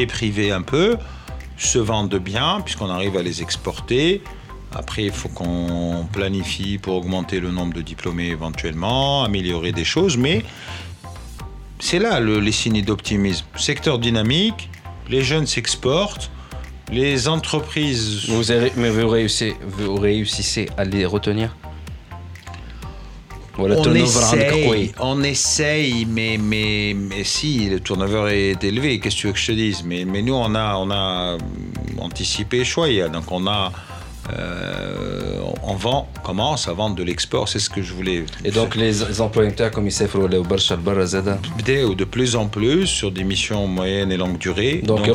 [0.00, 0.88] et privées un peu
[1.72, 4.06] se vendent bien puisqu'on arrive à les exporter
[4.75, 10.17] après, il faut qu'on planifie pour augmenter le nombre de diplômés éventuellement, améliorer des choses,
[10.17, 10.43] mais
[11.79, 13.45] c'est là le- les signes d'optimisme.
[13.55, 14.69] Secteur dynamique,
[15.09, 16.29] les jeunes s'exportent,
[16.91, 18.25] les entreprises.
[18.29, 21.55] Vous avez- mais vous réussissez, vous réussissez à les retenir
[23.75, 29.27] on essaye, on essaye, mais, mais, mais si, le turnover est élevé, qu'est-ce que tu
[29.27, 29.83] veux que je te dise?
[29.83, 31.37] Mais, mais nous, on a, on a
[31.99, 33.71] anticipé choix, donc on a...
[34.37, 38.25] Euh, on vend, commence à vendre de l'export, c'est ce que je voulais.
[38.43, 39.91] Et donc les employeurs comme ils
[41.83, 44.81] ou de plus en plus sur des missions moyennes et longue durée.
[44.83, 45.07] Donc,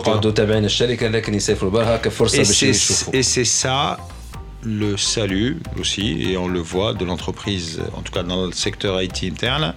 [3.13, 3.99] et c'est ça
[4.63, 9.01] le salut aussi, et on le voit de l'entreprise, en tout cas dans le secteur
[9.03, 9.75] IT interne,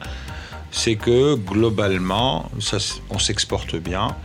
[0.72, 2.78] c'est que globalement, ça,
[3.10, 4.16] on s'exporte bien.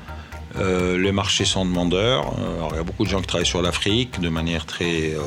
[0.58, 2.34] Euh, les marchés sont demandeurs.
[2.38, 5.20] Euh, il y a beaucoup de gens qui travaillent sur l'Afrique de manière très euh,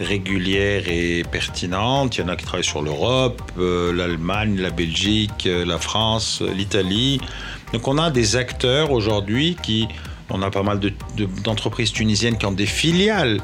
[0.00, 2.16] régulière et pertinente.
[2.16, 7.20] Il y en a qui travaillent sur l'Europe, l'Allemagne, la Belgique, la France, l'Italie.
[7.72, 9.88] Donc on a des acteurs aujourd'hui qui...
[10.30, 10.80] On a pas mal
[11.44, 13.42] d'entreprises tunisiennes qui ont des filiales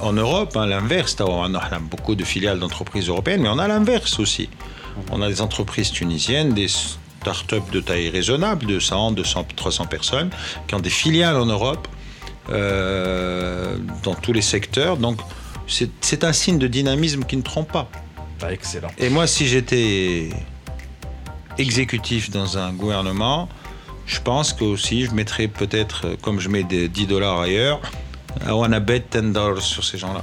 [0.00, 4.20] en Europe, hein, l'inverse, on a beaucoup de filiales d'entreprises européennes, mais on a l'inverse
[4.20, 4.48] aussi.
[5.10, 6.68] On a des entreprises tunisiennes, des
[7.24, 10.30] start-up de taille raisonnable, de 100, 200, 300 personnes,
[10.66, 11.88] qui ont des filiales en Europe,
[12.50, 14.98] euh, dans tous les secteurs.
[14.98, 15.18] Donc,
[15.66, 17.88] c'est un signe de dynamisme qui ne trompe pas.
[18.42, 18.90] Ah, excellent.
[18.98, 20.28] Et moi, si j'étais
[21.56, 23.48] exécutif dans un gouvernement,
[24.06, 27.80] je pense que aussi je mettrais peut-être, comme je mets des 10 dollars ailleurs,
[28.46, 30.22] on a bet 10 dollars sur ces gens-là.